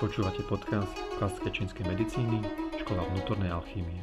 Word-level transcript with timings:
Počúvate 0.00 0.40
podcast 0.48 0.96
klasické 1.20 1.52
čínskej 1.52 1.84
medicíny, 1.84 2.40
škola 2.80 3.04
vnútornej 3.12 3.52
alchýmie. 3.52 4.00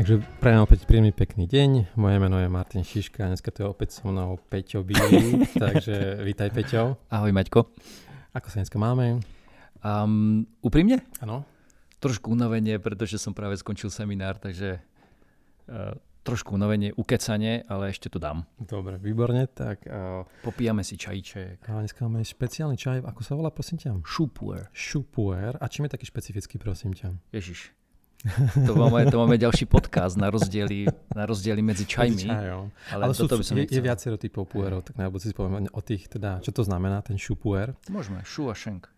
Takže 0.00 0.24
prajem 0.40 0.64
opäť 0.64 0.88
príjemný 0.88 1.12
pekný 1.12 1.44
deň. 1.44 1.92
Moje 2.00 2.16
meno 2.16 2.40
je 2.40 2.48
Martin 2.48 2.80
Šiška 2.80 3.28
a 3.28 3.36
dneska 3.36 3.52
tu 3.52 3.60
je 3.60 3.68
opäť 3.68 4.00
so 4.00 4.08
mnou 4.08 4.40
Peťo 4.48 4.80
Bilý, 4.80 5.44
takže 5.60 6.24
vítaj 6.24 6.56
Peťo. 6.56 6.96
Ahoj 7.12 7.36
Maťko. 7.36 7.68
Ako 8.32 8.48
sa 8.48 8.64
dneska 8.64 8.80
máme? 8.80 9.20
Um, 9.84 10.48
úprimne? 10.64 11.04
Áno. 11.20 11.44
Trošku 12.00 12.32
unavenie, 12.32 12.80
pretože 12.80 13.20
som 13.20 13.36
práve 13.36 13.60
skončil 13.60 13.92
seminár, 13.92 14.40
takže 14.40 14.80
uh, 15.68 15.92
trošku 16.24 16.56
unavenie, 16.56 16.96
ukecanie, 16.96 17.62
ale 17.68 17.92
ešte 17.92 18.08
to 18.08 18.16
dám. 18.16 18.48
Dobre, 18.56 18.96
výborne. 18.96 19.44
Tak, 19.46 19.84
uh, 19.84 20.24
Popíjame 20.40 20.80
si 20.80 20.96
čajíček. 20.96 21.68
A 21.68 21.84
dneska 21.84 22.00
máme 22.08 22.24
špeciálny 22.24 22.80
čaj. 22.80 23.04
Ako 23.04 23.20
sa 23.20 23.36
volá, 23.36 23.52
prosím 23.52 23.76
ťa? 23.76 24.00
Šupuer. 24.02 24.72
Šupuer. 24.72 25.60
A 25.60 25.68
čím 25.68 25.86
je 25.86 25.94
taký 25.94 26.08
špecifický, 26.08 26.56
prosím 26.56 26.96
ťa? 26.96 27.12
Ježiš. 27.30 27.76
To 28.64 28.72
máme, 28.72 29.04
to 29.12 29.20
máme 29.20 29.36
ďalší 29.36 29.68
podcast 29.68 30.16
na 30.16 30.32
rozdiely, 30.32 30.88
na 31.12 31.28
rozdiely 31.28 31.60
medzi 31.60 31.84
čajmi. 31.84 32.24
Čajom. 32.24 32.72
Ale, 32.96 33.02
Ale 33.04 33.12
sú, 33.12 33.28
by 33.28 33.44
som 33.44 33.60
je, 33.60 33.68
je 33.68 33.76
nechcel. 33.76 33.84
viacero 33.84 34.16
typov 34.16 34.48
puerov, 34.48 34.80
tak 34.80 34.96
na 34.96 35.12
budúci 35.12 35.28
si 35.28 35.36
povieme 35.36 35.68
o 35.68 35.80
tých, 35.84 36.08
teda, 36.08 36.40
čo 36.40 36.48
to 36.48 36.64
znamená, 36.64 37.04
ten 37.04 37.20
šupuer. 37.20 37.76
Môžeme, 37.92 38.24
šu 38.24 38.48
a 38.48 38.56
šenk. 38.56 38.88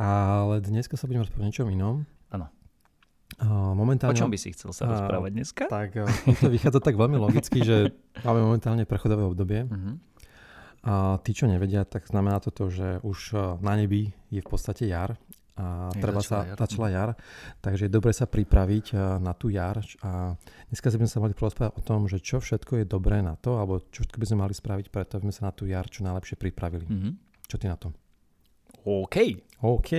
Ale 0.00 0.64
dneska 0.64 0.96
sa 0.96 1.04
budeme 1.04 1.28
rozprávať 1.28 1.44
o 1.44 1.48
niečom 1.48 1.68
inom. 1.68 2.08
A 3.36 3.72
O 3.72 3.76
momentálne... 3.76 4.16
čom 4.16 4.32
by 4.32 4.38
si 4.40 4.54
chcel 4.56 4.72
sa 4.72 4.88
rozprávať 4.88 5.30
dneska? 5.34 5.64
Tak 5.68 5.90
to 6.40 6.48
vychádza 6.48 6.80
tak 6.80 6.96
veľmi 6.96 7.20
logicky, 7.20 7.60
že 7.60 7.92
máme 8.24 8.40
momentálne 8.40 8.88
prechodové 8.88 9.26
obdobie. 9.26 9.68
Mhm. 9.68 9.92
A 10.86 11.18
tí, 11.18 11.34
čo 11.34 11.50
nevedia, 11.50 11.82
tak 11.82 12.06
znamená 12.06 12.38
to 12.38 12.54
že 12.70 13.02
už 13.02 13.34
na 13.58 13.74
nebi 13.74 14.14
je 14.30 14.38
v 14.38 14.46
podstate 14.46 14.86
jar 14.86 15.18
a 15.58 15.90
Je, 15.90 15.98
treba 15.98 16.22
začala 16.22 16.46
sa, 16.46 16.46
jar. 16.46 16.56
začala 16.62 16.88
jar, 16.94 17.10
takže 17.58 17.82
je 17.88 17.90
dobre 17.90 18.12
sa 18.14 18.30
pripraviť 18.30 18.94
na 19.18 19.32
tú 19.34 19.50
jar 19.50 19.82
a 20.06 20.38
dneska 20.70 20.86
sme 20.94 21.10
sa 21.10 21.18
mali 21.18 21.34
porozprávať 21.34 21.74
o 21.74 21.82
tom, 21.82 22.06
že 22.06 22.22
čo 22.22 22.38
všetko 22.38 22.78
je 22.78 22.86
dobré 22.86 23.18
na 23.18 23.34
to, 23.34 23.58
alebo 23.58 23.82
čo 23.90 24.06
všetko 24.06 24.20
by 24.20 24.26
sme 24.30 24.38
mali 24.46 24.54
spraviť 24.54 24.86
preto, 24.92 25.18
aby 25.18 25.26
sme 25.26 25.34
sa 25.34 25.42
na 25.50 25.52
tú 25.56 25.66
jar 25.66 25.90
čo 25.90 26.06
najlepšie 26.06 26.38
pripravili. 26.38 26.86
Mhm. 26.86 27.10
Čo 27.50 27.56
ty 27.58 27.66
na 27.66 27.74
to? 27.74 27.90
OK. 28.86 29.16
OK. 29.66 29.90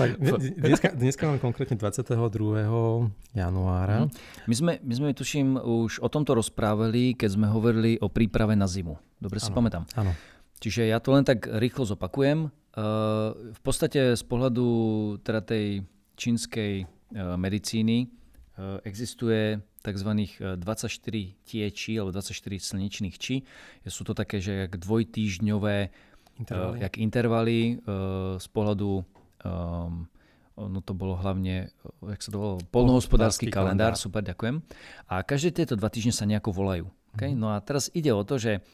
tak 0.00 0.08
dne- 0.16 0.56
dneska, 0.56 0.88
dneska 0.96 1.22
mám 1.28 1.36
konkrétne 1.36 1.76
22. 1.76 2.16
januára. 3.36 4.08
Mhm. 4.08 4.10
My 4.48 4.54
sme, 4.56 4.72
my 4.80 4.94
sme 4.96 5.08
tuším 5.12 5.60
už 5.60 6.00
o 6.00 6.08
tomto 6.08 6.32
rozprávali, 6.32 7.12
keď 7.12 7.36
sme 7.36 7.46
hovorili 7.52 8.00
o 8.00 8.08
príprave 8.08 8.56
na 8.56 8.64
zimu. 8.64 8.96
Dobre 9.20 9.36
si 9.36 9.52
Áno. 9.52 9.56
pamätám. 9.60 9.84
Áno. 10.00 10.16
Čiže 10.56 10.88
ja 10.88 10.96
to 10.96 11.12
len 11.12 11.28
tak 11.28 11.44
rýchlo 11.44 11.84
zopakujem. 11.84 12.48
Uh, 12.72 13.52
V 13.52 13.60
podstate 13.60 14.16
z 14.16 14.24
pohľadu 14.24 14.66
teda 15.20 15.44
tej 15.44 15.84
čínskej 16.16 16.72
uh, 16.84 17.36
medicíny 17.36 18.08
uh, 18.56 18.80
existuje 18.80 19.60
tzv. 19.84 20.10
24 20.56 20.88
tiečí 21.44 21.92
alebo 22.00 22.10
24 22.16 22.32
slnečných 22.58 23.16
či. 23.20 23.44
Sú 23.86 24.02
to 24.08 24.16
také, 24.16 24.40
že 24.40 24.66
jak 24.66 24.80
dvojtýždňové 24.80 25.76
Intervaly. 26.36 26.76
Uh, 26.76 26.82
jak 26.82 26.94
intervaly 26.98 27.60
uh, 27.80 28.36
z 28.36 28.46
pohľadu 28.52 29.00
um, 29.44 30.04
ono 30.56 30.80
to 30.80 30.96
bolo 30.96 31.20
hlavne, 31.20 31.68
uh, 31.68 32.12
jak 32.12 32.20
sa 32.20 32.30
to 32.32 32.38
volalo, 32.40 32.58
polnohospodársky 32.72 33.48
kalendár, 33.48 33.92
kalendár. 33.92 34.00
super, 34.00 34.22
ďakujem. 34.24 34.56
A 35.08 35.24
každé 35.24 35.52
tieto 35.52 35.74
dva 35.76 35.88
týždne 35.92 36.12
sa 36.16 36.28
nejako 36.28 36.52
volajú. 36.52 36.86
Okay? 37.16 37.32
Mhm. 37.32 37.38
No 37.40 37.52
a 37.52 37.60
teraz 37.60 37.88
ide 37.96 38.12
o 38.12 38.24
to, 38.24 38.36
že 38.36 38.64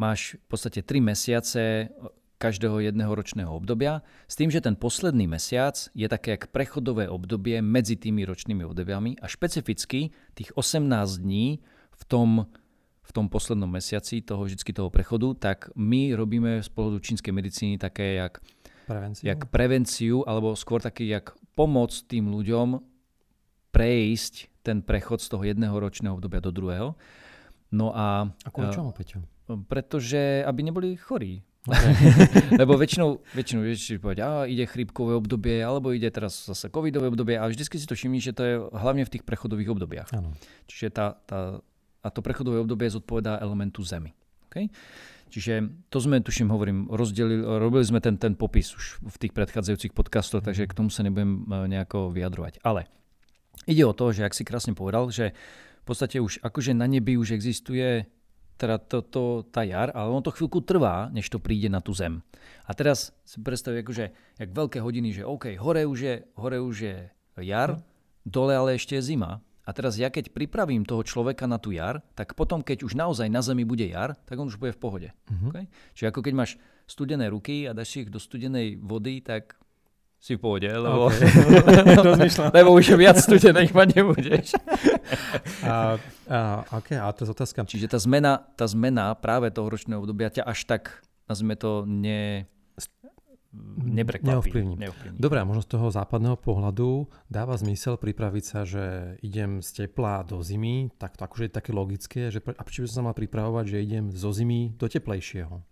máš 0.00 0.40
v 0.40 0.46
podstate 0.48 0.80
3 0.80 1.00
mesiace 1.04 1.92
každého 2.40 2.80
jedného 2.80 3.12
ročného 3.12 3.52
obdobia, 3.52 4.00
s 4.24 4.32
tým, 4.32 4.48
že 4.48 4.64
ten 4.64 4.72
posledný 4.72 5.28
mesiac 5.28 5.76
je 5.92 6.08
také 6.08 6.40
jak 6.40 6.48
prechodové 6.48 7.04
obdobie 7.04 7.60
medzi 7.60 8.00
tými 8.00 8.24
ročnými 8.24 8.64
obdobiami 8.64 9.20
a 9.20 9.28
špecificky 9.28 10.08
tých 10.32 10.50
18 10.56 11.20
dní 11.20 11.60
v 11.92 12.02
tom 12.08 12.48
v 13.10 13.12
tom 13.12 13.26
poslednom 13.26 13.66
mesiaci 13.66 14.22
toho 14.22 14.46
vždycky 14.46 14.70
toho 14.70 14.86
prechodu, 14.86 15.34
tak 15.34 15.74
my 15.74 16.14
robíme 16.14 16.62
z 16.62 16.70
pohľadu 16.70 17.02
čínskej 17.02 17.34
medicíny 17.34 17.74
také 17.74 18.14
jak, 18.22 18.38
Prevenciu. 18.86 19.26
jak 19.26 19.40
prevenciu, 19.50 20.16
alebo 20.30 20.54
skôr 20.54 20.78
taký 20.78 21.10
jak 21.10 21.34
pomoc 21.58 21.90
tým 22.06 22.30
ľuďom 22.30 22.78
prejsť 23.74 24.62
ten 24.62 24.86
prechod 24.86 25.18
z 25.18 25.28
toho 25.34 25.42
jedného 25.42 25.74
ročného 25.74 26.14
obdobia 26.14 26.38
do 26.38 26.54
druhého. 26.54 26.94
No 27.74 27.90
a 27.90 28.30
A 28.46 28.48
kvôli 28.54 28.70
eh, 28.70 28.74
čomu, 28.74 28.94
Peťo? 28.94 29.26
pretože 29.66 30.46
aby 30.46 30.60
neboli 30.62 30.94
chorí. 30.94 31.42
Okay. 31.60 31.92
Lebo 32.60 32.72
väčšinou, 32.80 33.20
väčšinou 33.36 33.60
vieš 33.60 34.00
povedať, 34.00 34.24
a 34.24 34.48
ide 34.48 34.64
chrípkové 34.64 35.12
obdobie, 35.12 35.60
alebo 35.60 35.92
ide 35.92 36.08
teraz 36.08 36.48
zase 36.48 36.72
covidové 36.72 37.12
obdobie 37.12 37.36
a 37.36 37.44
vždycky 37.44 37.76
si 37.76 37.84
to 37.84 37.92
všimni, 37.92 38.16
že 38.16 38.32
to 38.32 38.42
je 38.46 38.54
hlavne 38.72 39.04
v 39.04 39.12
tých 39.12 39.24
prechodových 39.28 39.68
obdobiach. 39.68 40.08
Áno. 40.16 40.32
Čiže 40.64 40.88
tá, 40.88 41.20
tá, 41.28 41.60
a 42.00 42.08
to 42.08 42.24
prechodové 42.24 42.60
obdobie 42.60 42.88
zodpovedá 42.88 43.38
elementu 43.40 43.84
Zemi. 43.84 44.12
Okay? 44.48 44.72
Čiže 45.30 45.86
to 45.88 46.02
sme, 46.02 46.18
tuším, 46.18 46.50
hovorím, 46.50 46.90
rozdelili, 46.90 47.38
robili 47.38 47.86
sme 47.86 48.02
ten, 48.02 48.18
ten 48.18 48.34
popis 48.34 48.74
už 48.74 48.98
v 48.98 49.16
tých 49.16 49.32
predchádzajúcich 49.32 49.94
podcastoch, 49.94 50.42
takže 50.42 50.66
k 50.66 50.74
tomu 50.74 50.90
sa 50.90 51.06
nebudem 51.06 51.46
e, 51.46 51.70
nejako 51.70 52.10
vyjadrovať. 52.10 52.58
Ale 52.66 52.90
ide 53.70 53.86
o 53.86 53.94
to, 53.94 54.10
že 54.10 54.26
ak 54.26 54.34
si 54.34 54.42
krásne 54.42 54.74
povedal, 54.74 55.06
že 55.14 55.30
v 55.80 55.84
podstate 55.86 56.18
už 56.18 56.42
akože 56.42 56.74
na 56.74 56.90
nebi 56.90 57.14
už 57.14 57.30
existuje 57.30 58.10
teda 58.60 58.76
to, 58.76 59.00
to, 59.00 59.22
tá 59.48 59.64
jar, 59.64 59.88
ale 59.96 60.12
ono 60.12 60.20
to 60.20 60.36
chvíľku 60.36 60.60
trvá, 60.60 61.08
než 61.08 61.32
to 61.32 61.40
príde 61.40 61.72
na 61.72 61.80
tú 61.80 61.96
zem. 61.96 62.20
A 62.68 62.76
teraz 62.76 63.16
si 63.24 63.40
predstav, 63.40 63.72
akože, 63.72 64.12
jak 64.36 64.50
veľké 64.52 64.84
hodiny, 64.84 65.16
že 65.16 65.24
OK, 65.24 65.56
hore 65.56 65.88
už 65.88 65.98
je, 66.04 66.14
hore 66.36 66.60
už 66.60 66.76
je 66.76 66.96
jar, 67.40 67.80
dole 68.28 68.52
ale 68.52 68.76
ešte 68.76 69.00
je 69.00 69.16
zima. 69.16 69.40
A 69.64 69.70
teraz 69.76 70.00
ja 70.00 70.08
keď 70.08 70.32
pripravím 70.32 70.88
toho 70.88 71.04
človeka 71.04 71.44
na 71.44 71.60
tú 71.60 71.70
jar, 71.70 72.00
tak 72.16 72.32
potom, 72.32 72.64
keď 72.64 72.82
už 72.86 72.96
naozaj 72.96 73.28
na 73.28 73.44
zemi 73.44 73.62
bude 73.62 73.84
jar, 73.84 74.16
tak 74.24 74.40
on 74.40 74.48
už 74.48 74.56
bude 74.56 74.72
v 74.72 74.80
pohode. 74.80 75.08
Mhm. 75.28 75.46
Okay? 75.52 75.64
Čiže 75.94 76.08
ako 76.10 76.20
keď 76.24 76.34
máš 76.34 76.50
studené 76.88 77.30
ruky 77.30 77.68
a 77.68 77.76
dáš 77.76 77.94
si 77.94 77.96
ich 78.02 78.10
do 78.10 78.18
studenej 78.18 78.80
vody, 78.80 79.22
tak 79.22 79.60
si 80.20 80.36
v 80.36 80.40
pohode, 80.44 80.68
lebo, 80.68 81.08
Rozmýšľam. 81.08 82.52
lebo 82.60 82.76
už 82.76 82.92
viac 83.00 83.16
studených 83.16 83.72
mať 83.72 83.88
nebudeš. 83.96 84.46
A, 85.60 85.98
a, 86.30 86.38
okay, 86.78 86.96
a 86.96 87.10
to 87.12 87.26
je 87.26 87.34
otázka. 87.34 87.66
Čiže 87.66 87.90
tá 87.90 87.98
zmena, 87.98 88.46
tá 88.54 88.64
zmena 88.64 89.12
práve 89.18 89.50
toho 89.50 89.68
ročného 89.68 90.00
obdobia 90.00 90.30
ťa 90.30 90.46
až 90.46 90.64
tak, 90.64 91.02
nazvime 91.26 91.58
to, 91.58 91.84
ne, 91.84 92.46
neprekvapí. 93.82 94.30
Neovplyvní. 94.30 94.74
Neovplyvní. 94.78 95.18
Dobre, 95.18 95.42
možno 95.42 95.62
z 95.66 95.70
toho 95.74 95.90
západného 95.90 96.38
pohľadu 96.38 97.10
dáva 97.26 97.58
zmysel 97.58 97.98
pripraviť 97.98 98.44
sa, 98.46 98.62
že 98.62 99.16
idem 99.26 99.58
z 99.58 99.84
tepla 99.86 100.22
do 100.22 100.38
zimy, 100.38 100.94
tak 100.98 101.18
to 101.18 101.26
akože 101.26 101.50
je 101.50 101.52
také 101.52 101.70
logické, 101.74 102.20
že 102.30 102.38
a 102.38 102.62
prečo 102.62 102.86
by 102.86 102.88
som 102.88 102.96
sa 103.02 103.06
mal 103.10 103.16
pripravovať, 103.18 103.64
že 103.66 103.82
idem 103.82 104.04
zo 104.14 104.30
zimy 104.30 104.78
do 104.78 104.86
teplejšieho? 104.86 105.66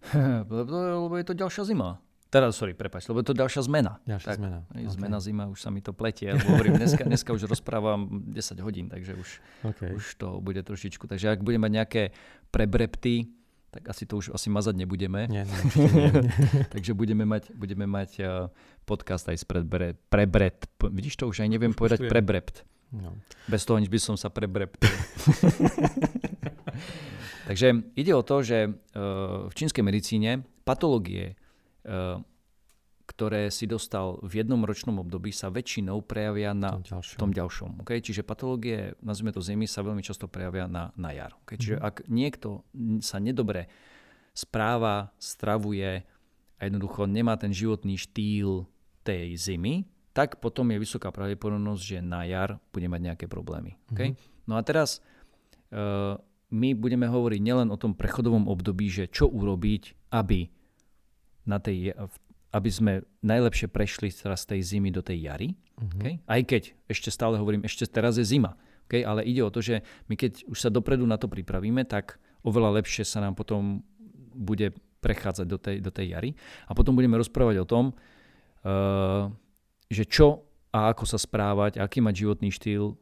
lebo, 0.50 1.14
je 1.14 1.26
to 1.26 1.34
ďalšia 1.36 1.64
zima. 1.70 2.02
Teda, 2.30 2.54
sorry, 2.54 2.78
prepač, 2.78 3.10
lebo 3.10 3.26
je 3.26 3.34
to 3.34 3.34
ďalšia 3.34 3.66
zmena. 3.66 3.98
Ďalšia 4.06 4.38
zmena. 4.38 4.62
Hej, 4.78 4.86
OK. 4.86 4.94
Zmena 5.02 5.18
zima, 5.18 5.44
už 5.50 5.58
sa 5.66 5.70
mi 5.74 5.82
to 5.82 5.90
pletie. 5.90 6.30
Lebo 6.30 6.54
hovorím, 6.54 6.78
dneska, 6.78 7.02
dneska 7.02 7.34
už 7.34 7.50
rozprávam 7.50 8.06
10 8.30 8.54
hodín, 8.62 8.86
takže 8.86 9.18
už, 9.18 9.28
Okay. 9.66 9.98
už 9.98 10.14
to 10.14 10.38
bude 10.38 10.62
trošičku. 10.62 11.10
Takže 11.10 11.26
ak 11.34 11.42
budeme 11.42 11.66
mať 11.66 11.72
nejaké 11.74 12.02
prebrepty, 12.54 13.34
tak 13.70 13.86
asi 13.86 14.02
to 14.02 14.18
už 14.18 14.34
asi 14.34 14.50
mazať 14.50 14.74
nebudeme. 14.74 15.30
Nie, 15.30 15.46
nie, 15.46 15.56
určite 15.64 15.90
nie. 15.94 16.10
Takže 16.74 16.92
budeme 16.94 17.22
mať, 17.22 17.54
budeme 17.54 17.86
mať 17.86 18.10
uh, 18.18 18.28
podcast 18.82 19.30
aj 19.30 19.38
z 19.38 19.44
prebre, 19.46 19.94
prebret. 20.10 20.66
Vidíš 20.82 21.16
to, 21.16 21.30
už 21.30 21.46
aj 21.46 21.50
neviem 21.50 21.70
Už- 21.70 21.78
už 21.78 21.80
povedať 21.80 22.00
je. 22.02 22.10
prebrept. 22.10 22.56
No. 22.90 23.14
Bez 23.46 23.62
toho 23.62 23.78
nič 23.78 23.86
by 23.86 24.02
som 24.02 24.18
sa 24.18 24.26
prebreptil. 24.28 24.90
Takže 27.46 27.66
ide 27.94 28.12
o 28.14 28.22
to, 28.22 28.42
že 28.42 28.58
uh, 28.66 29.46
v 29.46 29.52
čínskej 29.54 29.82
medicíne 29.82 30.42
patológie, 30.62 31.34
uh, 31.86 32.18
ktoré 33.20 33.52
si 33.52 33.68
dostal 33.68 34.16
v 34.24 34.40
jednom 34.40 34.64
ročnom 34.64 34.96
období, 34.96 35.28
sa 35.28 35.52
väčšinou 35.52 36.00
prejavia 36.00 36.56
na 36.56 36.80
To 36.80 36.96
ďalšie. 36.96 37.12
v 37.12 37.20
tom 37.20 37.30
ďalšom. 37.36 37.70
Okay? 37.84 38.00
Čiže 38.00 38.24
patológie, 38.24 38.96
nazvime 39.04 39.28
to 39.28 39.44
zimy, 39.44 39.68
sa 39.68 39.84
veľmi 39.84 40.00
často 40.00 40.24
prejavia 40.24 40.64
na, 40.64 40.88
na 40.96 41.12
jar. 41.12 41.36
Okay? 41.44 41.60
Čiže 41.60 41.76
Mhm. 41.76 41.84
ak 41.84 41.94
niekto 42.08 42.64
sa 43.04 43.20
nedobre 43.20 43.68
správa, 44.32 45.12
stravuje 45.20 46.00
a 46.56 46.60
jednoducho 46.64 47.04
nemá 47.04 47.36
ten 47.36 47.52
životný 47.52 48.00
štýl 48.00 48.64
tej 49.04 49.36
zimy, 49.36 49.84
tak 50.16 50.40
potom 50.40 50.72
je 50.72 50.80
vysoká 50.80 51.12
pravdepodobnosť, 51.12 51.82
že 51.84 51.98
na 52.00 52.24
jar 52.24 52.56
bude 52.72 52.88
mať 52.88 53.00
nejaké 53.04 53.26
problémy. 53.28 53.76
Okay? 53.92 54.16
No 54.48 54.56
a 54.56 54.64
teraz 54.64 55.04
uh, 55.76 56.16
my 56.48 56.72
budeme 56.72 57.04
hovoriť 57.04 57.40
nielen 57.44 57.68
o 57.68 57.76
tom 57.76 57.92
prechodovom 57.92 58.48
období, 58.48 58.88
že 58.88 59.12
čo 59.12 59.28
urobiť, 59.28 60.08
aby 60.08 60.48
na 61.44 61.60
tej, 61.60 61.92
aby 62.50 62.70
sme 62.70 62.92
najlepšie 63.22 63.70
prešli 63.70 64.10
teraz 64.10 64.42
z 64.42 64.56
tej 64.56 64.60
zimy 64.74 64.90
do 64.90 65.02
tej 65.02 65.30
jary. 65.30 65.48
Mhm. 65.78 65.98
Okay? 65.98 66.14
Aj 66.26 66.40
keď 66.42 66.62
ešte 66.90 67.08
stále 67.14 67.38
hovorím, 67.38 67.62
ešte 67.62 67.86
teraz 67.86 68.18
je 68.18 68.26
zima. 68.26 68.58
Okay? 68.90 69.06
Ale 69.06 69.22
ide 69.22 69.42
o 69.46 69.54
to, 69.54 69.62
že 69.62 69.86
my 70.10 70.14
keď 70.18 70.50
už 70.50 70.58
sa 70.58 70.70
dopredu 70.70 71.06
na 71.06 71.14
to 71.14 71.30
pripravíme, 71.30 71.86
tak 71.86 72.18
oveľa 72.42 72.82
lepšie 72.82 73.06
sa 73.06 73.22
nám 73.22 73.38
potom 73.38 73.86
bude 74.34 74.74
prechádzať 75.00 75.46
do 75.48 75.58
tej, 75.58 75.76
do 75.80 75.90
tej 75.90 76.12
jary. 76.12 76.30
A 76.68 76.76
potom 76.76 76.92
budeme 76.92 77.16
rozprávať 77.16 77.64
o 77.64 77.66
tom, 77.66 77.84
uh, 77.92 79.32
že 79.88 80.04
čo 80.04 80.44
a 80.70 80.92
ako 80.92 81.04
sa 81.08 81.18
správať, 81.18 81.82
aký 81.82 81.98
mať 81.98 82.14
životný 82.26 82.54
štýl 82.54 82.94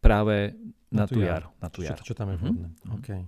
práve 0.00 0.56
na, 0.88 1.04
na 1.04 1.06
tú 1.10 1.18
jar. 1.20 1.44
jar. 1.44 1.44
Na 1.60 1.68
tú 1.68 1.80
jar. 1.84 1.98
Čo, 2.00 2.12
čo 2.12 2.16
tam 2.16 2.32
je 2.32 2.36
vhodné. 2.40 2.68
Mm-hmm. 2.72 2.96
Okay. 3.02 3.22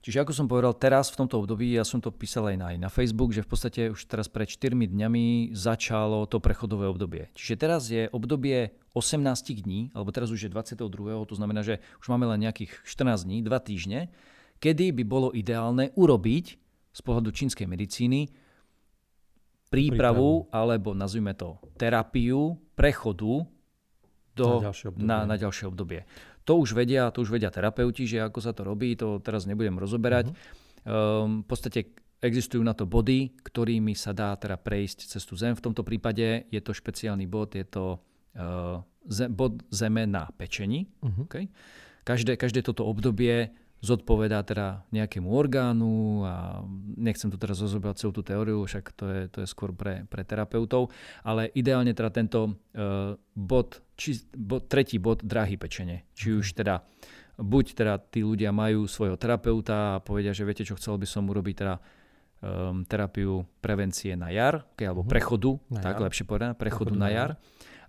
Čiže 0.00 0.24
ako 0.24 0.32
som 0.32 0.48
povedal, 0.48 0.72
teraz 0.80 1.12
v 1.12 1.20
tomto 1.20 1.44
období, 1.44 1.76
ja 1.76 1.84
som 1.84 2.00
to 2.00 2.08
písal 2.08 2.48
aj 2.48 2.56
na, 2.56 2.66
aj 2.72 2.78
na 2.80 2.88
Facebook, 2.88 3.36
že 3.36 3.44
v 3.44 3.50
podstate 3.52 3.80
už 3.92 4.08
teraz 4.08 4.32
pred 4.32 4.48
4 4.48 4.72
dňami 4.72 5.52
začalo 5.52 6.24
to 6.24 6.40
prechodové 6.40 6.88
obdobie. 6.88 7.28
Čiže 7.36 7.54
teraz 7.60 7.92
je 7.92 8.08
obdobie 8.08 8.72
18 8.96 9.20
dní, 9.60 9.92
alebo 9.92 10.08
teraz 10.08 10.32
už 10.32 10.48
je 10.48 10.50
22. 10.50 10.80
To 11.28 11.34
znamená, 11.36 11.60
že 11.60 11.84
už 12.00 12.08
máme 12.08 12.24
len 12.32 12.48
nejakých 12.48 12.80
14 12.88 13.28
dní, 13.28 13.44
2 13.44 13.52
týždne, 13.60 14.08
kedy 14.56 14.96
by 14.96 15.04
bolo 15.04 15.28
ideálne 15.36 15.92
urobiť 15.92 16.46
z 16.96 17.00
pohľadu 17.04 17.28
čínskej 17.36 17.68
medicíny 17.68 18.32
prípravu, 19.68 20.48
prípravu. 20.48 20.50
alebo 20.50 20.90
nazvime 20.96 21.36
to 21.36 21.60
terapiu 21.78 22.58
prechodu 22.74 23.46
do, 24.40 24.48
na, 24.56 24.72
ďalšie 24.72 24.86
na, 24.96 25.18
na 25.28 25.36
ďalšie 25.36 25.68
obdobie. 25.68 26.08
To 26.48 26.56
už 26.56 26.72
vedia, 26.72 27.12
to 27.12 27.20
už 27.20 27.36
vedia 27.36 27.52
terapeuti, 27.52 28.08
že 28.08 28.24
ako 28.24 28.40
sa 28.40 28.56
to 28.56 28.64
robí, 28.64 28.96
to 28.96 29.20
teraz 29.20 29.44
nebudem 29.44 29.76
rozoberať. 29.76 30.32
Uh-huh. 30.32 31.28
Um, 31.28 31.44
v 31.44 31.46
podstate 31.46 31.92
existujú 32.24 32.64
na 32.64 32.72
to 32.72 32.88
body, 32.88 33.36
ktorými 33.44 33.92
sa 33.92 34.16
dá 34.16 34.32
teda 34.36 34.56
prejsť 34.56 35.08
cez 35.12 35.22
tú 35.28 35.36
zem. 35.36 35.52
V 35.52 35.64
tomto 35.64 35.84
prípade 35.84 36.48
je 36.48 36.60
to 36.64 36.72
špeciálny 36.72 37.28
bod, 37.28 37.52
je 37.56 37.64
to 37.68 38.00
uh, 38.40 38.80
ze, 39.04 39.28
bod 39.28 39.60
zeme 39.68 40.08
na 40.08 40.28
pečení. 40.32 40.88
Uh-huh. 41.04 41.28
Okay? 41.28 41.52
Každé, 42.04 42.40
každé 42.40 42.64
toto 42.64 42.88
obdobie 42.88 43.52
zodpovedá 43.80 44.44
teda 44.44 44.84
nejakému 44.92 45.28
orgánu 45.32 46.24
a 46.28 46.60
nechcem 47.00 47.32
tu 47.32 47.40
teraz 47.40 47.64
rozoberať 47.64 48.04
celú 48.04 48.12
tú 48.12 48.22
teóriu, 48.22 48.60
však 48.64 48.84
to 48.92 49.04
je, 49.08 49.20
to 49.32 49.38
je 49.44 49.48
skôr 49.48 49.72
pre, 49.72 50.04
pre 50.04 50.20
terapeutov, 50.20 50.92
ale 51.24 51.48
ideálne 51.56 51.96
teda 51.96 52.12
tento 52.12 52.40
uh, 52.76 53.16
bod, 53.32 53.80
či, 53.96 54.20
bod, 54.36 54.68
tretí 54.68 55.00
bod 55.00 55.24
dráhy 55.24 55.56
pečenie. 55.56 56.04
Či 56.12 56.44
už 56.44 56.52
teda 56.52 56.84
buď 57.40 57.66
teda 57.72 57.94
tí 57.96 58.20
ľudia 58.20 58.52
majú 58.52 58.84
svojho 58.84 59.16
terapeuta 59.16 59.96
a 59.96 60.02
povedia, 60.04 60.36
že 60.36 60.44
viete 60.44 60.62
čo, 60.62 60.76
chcel 60.76 61.00
by 61.00 61.08
som 61.08 61.24
urobiť 61.24 61.54
teda 61.56 61.74
um, 61.80 62.84
terapiu 62.84 63.48
prevencie 63.64 64.12
na 64.12 64.28
jar, 64.28 64.68
alebo 64.76 65.00
uh-huh. 65.02 65.12
prechodu, 65.12 65.56
na 65.72 65.80
tak 65.80 65.96
jar. 65.96 66.04
lepšie 66.04 66.24
povedané, 66.28 66.52
prechodu, 66.52 66.92
prechodu 66.92 67.00
na 67.00 67.08
jar. 67.08 67.30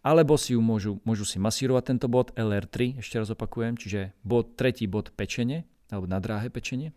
Alebo 0.02 0.34
si 0.34 0.58
ju 0.58 0.62
môžu, 0.66 0.98
môžu 1.06 1.30
si 1.30 1.38
masírovať 1.38 1.94
tento 1.94 2.08
bod 2.10 2.34
LR3, 2.34 3.06
ešte 3.06 3.22
raz 3.22 3.30
opakujem, 3.30 3.78
čiže 3.78 4.18
bod, 4.26 4.58
tretí 4.58 4.90
bod 4.90 5.14
pečenie, 5.14 5.70
alebo 5.92 6.08
na 6.08 6.18
dráhe 6.24 6.48
pečenie. 6.48 6.96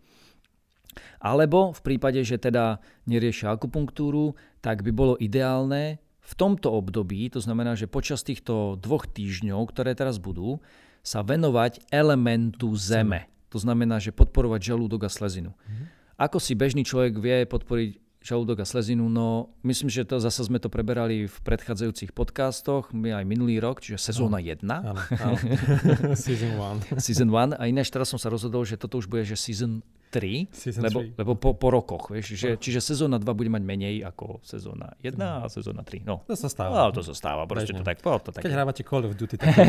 Alebo 1.19 1.75
v 1.75 1.81
prípade, 1.83 2.23
že 2.23 2.39
teda 2.39 2.79
neriešia 3.03 3.51
akupunktúru, 3.51 4.39
tak 4.63 4.81
by 4.81 4.91
bolo 4.95 5.13
ideálne 5.19 5.99
v 6.25 6.33
tomto 6.33 6.73
období, 6.73 7.29
to 7.29 7.37
znamená, 7.37 7.77
že 7.77 7.85
počas 7.85 8.25
týchto 8.25 8.79
dvoch 8.81 9.05
týždňov, 9.05 9.61
ktoré 9.69 9.93
teraz 9.93 10.17
budú, 10.17 10.63
sa 11.05 11.21
venovať 11.21 11.85
elementu 11.93 12.73
zeme. 12.73 13.29
To 13.53 13.61
znamená, 13.61 14.01
že 14.01 14.09
podporovať 14.09 14.73
žalúdok 14.73 15.05
a 15.05 15.09
slezinu. 15.11 15.53
Mhm. 15.69 15.85
Ako 16.15 16.39
si 16.39 16.55
bežný 16.55 16.87
človek 16.87 17.19
vie 17.19 17.43
podporiť 17.45 18.04
žalúdok 18.25 18.57
a 18.61 18.65
slezinu. 18.65 19.05
No 19.05 19.53
myslím, 19.61 19.93
že 19.93 20.01
to 20.01 20.17
zase 20.17 20.41
sme 20.41 20.57
to 20.57 20.73
preberali 20.73 21.29
v 21.29 21.37
predchádzajúcich 21.45 22.09
podcastoch, 22.17 22.89
my 22.89 23.13
aj 23.21 23.25
minulý 23.29 23.61
rok, 23.61 23.85
čiže 23.85 24.01
sezóna 24.01 24.41
1. 24.41 24.65
Áno, 24.65 24.97
áno. 24.97 25.37
season 26.17 26.57
1. 26.89 26.97
season 26.97 27.29
1. 27.29 27.61
A 27.61 27.63
ináč 27.69 27.93
teraz 27.93 28.09
som 28.09 28.17
sa 28.17 28.33
rozhodol, 28.33 28.65
že 28.65 28.81
toto 28.81 28.97
už 28.97 29.05
bude, 29.05 29.21
že 29.21 29.37
season 29.37 29.85
3, 30.09 30.47
season 30.49 30.81
lebo, 30.87 30.99
lebo 31.11 31.31
po, 31.35 31.53
po 31.53 31.67
rokoch. 31.69 32.09
Vieš, 32.09 32.33
čiže, 32.33 32.49
čiže 32.57 32.79
sezóna 32.79 33.19
2 33.19 33.27
bude 33.35 33.51
mať 33.51 33.63
menej 33.67 33.95
ako 34.07 34.39
sezóna 34.41 34.95
1 35.03 35.19
a 35.21 35.45
sezóna 35.51 35.83
3. 35.83 36.07
No. 36.07 36.23
To 36.25 36.33
sa 36.39 36.47
stáva. 36.47 36.71
No, 36.71 36.95
to 36.95 37.03
sa 37.03 37.13
stáva, 37.13 37.43
proste 37.45 37.75
to 37.75 37.83
tak, 37.83 37.99
to 38.01 38.31
tak. 38.31 38.41
Keď 38.41 38.53
hrávate 38.55 38.81
Call 38.87 39.05
of 39.05 39.13
Duty, 39.13 39.35
tak 39.37 39.53
to 39.53 39.61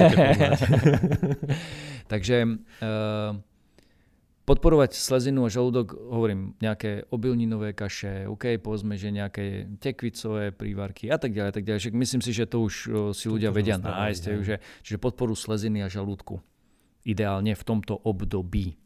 Takže 2.13 2.37
uh, 2.47 3.35
podporovať 4.47 4.95
slezinu 4.95 5.43
a 5.45 5.51
žalúdok, 5.51 5.99
hovorím, 5.99 6.55
nejaké 6.63 7.11
obilninové 7.11 7.75
kaše, 7.75 8.31
OK, 8.31 8.63
povedzme, 8.63 8.95
že 8.95 9.11
nejaké 9.11 9.67
tekvicové 9.83 10.55
prívarky 10.55 11.11
a 11.11 11.19
tak 11.19 11.35
ďalej, 11.35 11.51
tak 11.51 11.65
ďalej. 11.67 11.91
myslím 11.91 12.23
si, 12.23 12.31
že 12.31 12.47
to 12.47 12.63
už 12.63 12.75
si 13.11 13.27
ľudia 13.27 13.51
to 13.51 13.57
vedia 13.59 13.77
nájsť, 13.77 14.23
že, 14.47 14.63
čiže 14.87 15.03
podporu 15.03 15.35
sleziny 15.35 15.83
a 15.83 15.91
žalúdku. 15.91 16.39
Ideálne 17.03 17.59
v 17.59 17.65
tomto 17.67 17.99
období. 17.99 18.79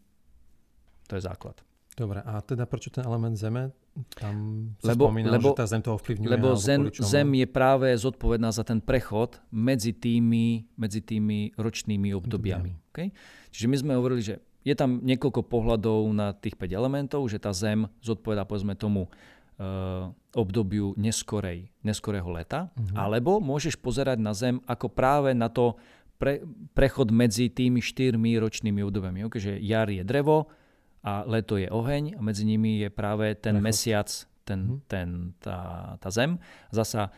To 1.12 1.20
je 1.20 1.22
základ. 1.22 1.60
Dobre, 1.92 2.24
a 2.24 2.40
teda 2.40 2.64
prečo 2.64 2.88
ten 2.88 3.04
element 3.04 3.36
zeme? 3.36 3.76
Tam 4.16 4.64
lebo, 4.80 5.12
spomínal, 5.12 5.36
lebo, 5.36 5.52
že 5.52 5.60
tá 5.60 5.66
zem 5.68 5.82
to 5.84 5.92
ovplyvňuje. 5.92 6.30
Lebo 6.32 6.56
zem, 6.56 6.88
zem 6.88 7.28
je 7.36 7.46
práve 7.50 7.92
zodpovedná 7.92 8.48
za 8.54 8.64
ten 8.64 8.80
prechod 8.80 9.36
medzi 9.52 9.92
tými, 9.92 10.70
medzi 10.80 11.04
tými 11.04 11.52
ročnými 11.60 12.16
obdobiami. 12.16 12.80
Okay? 12.88 13.12
Čiže 13.52 13.66
my 13.68 13.76
sme 13.76 13.92
hovorili, 13.98 14.24
že 14.24 14.40
je 14.60 14.74
tam 14.76 15.00
niekoľko 15.00 15.40
pohľadov 15.48 16.04
na 16.12 16.36
tých 16.36 16.56
5 16.56 16.68
elementov, 16.72 17.24
že 17.32 17.40
tá 17.40 17.52
Zem 17.56 17.88
zodpoveda 18.04 18.44
povedzme 18.44 18.76
tomu 18.76 19.08
uh, 19.08 20.12
obdobiu 20.36 20.92
neskorej, 21.00 21.72
neskorého 21.80 22.28
leta, 22.28 22.68
uh-huh. 22.76 22.96
alebo 22.96 23.40
môžeš 23.40 23.80
pozerať 23.80 24.20
na 24.20 24.36
Zem 24.36 24.60
ako 24.68 24.92
práve 24.92 25.32
na 25.32 25.48
to 25.48 25.80
pre, 26.20 26.44
prechod 26.76 27.08
medzi 27.08 27.48
tými 27.48 27.80
štyrmi 27.80 28.36
ročnými 28.36 28.84
obdobiami. 28.84 29.24
Okay, 29.28 29.40
že 29.40 29.52
jar 29.64 29.88
je 29.88 30.04
drevo 30.04 30.52
a 31.00 31.24
leto 31.24 31.56
je 31.56 31.68
oheň 31.72 32.16
a 32.16 32.20
medzi 32.20 32.44
nimi 32.44 32.84
je 32.84 32.92
práve 32.92 33.32
ten 33.40 33.56
prechod. 33.56 33.64
mesiac, 33.64 34.08
ten, 34.44 34.60
uh-huh. 34.76 34.80
ten, 34.84 35.08
tá, 35.40 35.96
tá 35.96 36.08
Zem. 36.12 36.36
Zasa 36.68 37.08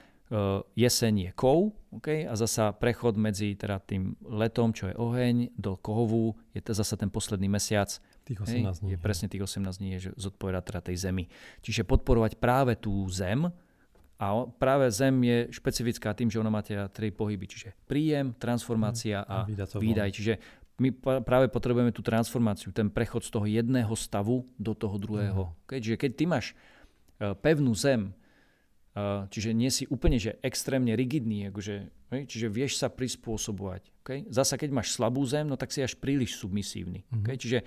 jeseň 0.72 1.28
je 1.28 1.30
kov 1.36 1.76
okay? 1.92 2.24
a 2.24 2.32
zasa 2.32 2.72
prechod 2.72 3.20
medzi 3.20 3.52
teda 3.52 3.78
tým 3.84 4.16
letom, 4.24 4.72
čo 4.72 4.88
je 4.88 4.94
oheň, 4.96 5.52
do 5.54 5.76
kohovu 5.76 6.32
je 6.56 6.64
to 6.64 6.72
zasa 6.72 6.96
ten 6.96 7.12
posledný 7.12 7.52
mesiac. 7.52 7.92
Tých 8.24 8.40
18 8.40 8.48
hej? 8.48 8.62
dní. 8.80 8.90
Je 8.96 8.98
presne 8.98 9.26
tých 9.28 9.44
18 9.44 9.78
dní, 9.78 9.88
je, 9.98 10.00
že 10.08 10.10
zodpoveda 10.16 10.64
teda 10.64 10.80
tej 10.92 10.96
zemi. 11.04 11.28
Čiže 11.60 11.84
podporovať 11.84 12.40
práve 12.40 12.80
tú 12.80 13.04
zem, 13.12 13.52
a 14.22 14.46
práve 14.46 14.86
Zem 14.94 15.18
je 15.26 15.50
špecifická 15.50 16.14
tým, 16.14 16.30
že 16.30 16.38
ona 16.38 16.46
má 16.46 16.62
teda 16.62 16.86
tri 16.86 17.10
pohyby, 17.10 17.42
čiže 17.42 17.74
príjem, 17.90 18.30
transformácia 18.38 19.26
mm, 19.26 19.26
a, 19.26 19.38
a 19.42 19.78
výdaj. 19.82 20.14
Čiže 20.14 20.38
my 20.78 20.94
práve 21.26 21.50
potrebujeme 21.50 21.90
tú 21.90 22.06
transformáciu, 22.06 22.70
ten 22.70 22.86
prechod 22.86 23.26
z 23.26 23.34
toho 23.34 23.50
jedného 23.50 23.90
stavu 23.98 24.46
do 24.54 24.78
toho 24.78 24.94
druhého. 24.94 25.50
Mm. 25.50 25.82
Čiže 25.82 25.98
keď 25.98 26.10
ty 26.14 26.24
máš 26.30 26.46
e, 27.18 27.34
pevnú 27.34 27.74
Zem, 27.74 28.14
Čiže 29.32 29.56
nie 29.56 29.72
si 29.72 29.88
úplne 29.88 30.20
že 30.20 30.36
extrémne 30.44 30.92
rigidný, 30.92 31.48
akože, 31.48 31.76
čiže 32.28 32.52
vieš 32.52 32.76
sa 32.76 32.92
prispôsobovať. 32.92 33.88
Okay? 34.04 34.28
Zasa 34.28 34.60
keď 34.60 34.68
máš 34.68 34.92
slabú 34.92 35.24
zem, 35.24 35.48
no 35.48 35.56
tak 35.56 35.72
si 35.72 35.80
až 35.80 35.96
príliš 35.96 36.36
submisívny. 36.36 37.00
Mm-hmm. 37.08 37.22
Okay? 37.24 37.36
Čiže 37.40 37.58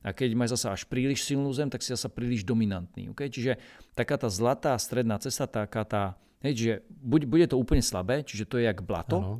a 0.00 0.16
keď 0.16 0.32
máš 0.32 0.56
zasa 0.56 0.72
až 0.72 0.88
príliš 0.88 1.28
silnú 1.28 1.52
zem, 1.52 1.68
tak 1.68 1.84
si 1.84 1.92
zasa 1.92 2.08
príliš 2.08 2.48
dominantný. 2.48 3.12
Okay? 3.12 3.28
Čiže 3.28 3.60
taká 3.92 4.16
tá 4.16 4.32
zlatá 4.32 4.72
stredná 4.80 5.20
cesta, 5.20 5.44
taká 5.44 5.84
tá, 5.84 6.02
hej, 6.40 6.56
čiže 6.56 6.74
buď, 6.88 7.20
bude 7.28 7.46
to 7.52 7.60
úplne 7.60 7.84
slabé, 7.84 8.24
čiže 8.24 8.48
to 8.48 8.56
je 8.56 8.64
jak 8.64 8.80
blato, 8.80 9.20
ano. 9.20 9.34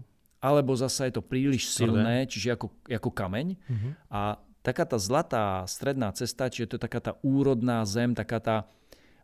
alebo 0.45 0.77
zasa 0.77 1.09
je 1.09 1.17
to 1.17 1.25
príliš 1.25 1.73
silné, 1.73 2.29
čiže 2.29 2.53
ako, 2.53 2.69
ako 2.85 3.09
kameň. 3.09 3.57
Mm-hmm. 3.57 3.93
A 4.13 4.37
taká 4.61 4.85
tá 4.85 5.01
zlatá 5.01 5.65
stredná 5.65 6.13
cesta, 6.13 6.53
čiže 6.53 6.69
to 6.69 6.77
je 6.77 6.85
taká 6.85 7.01
tá 7.01 7.13
úrodná 7.25 7.81
zem, 7.89 8.13
taká 8.13 8.37
tá, 8.37 8.57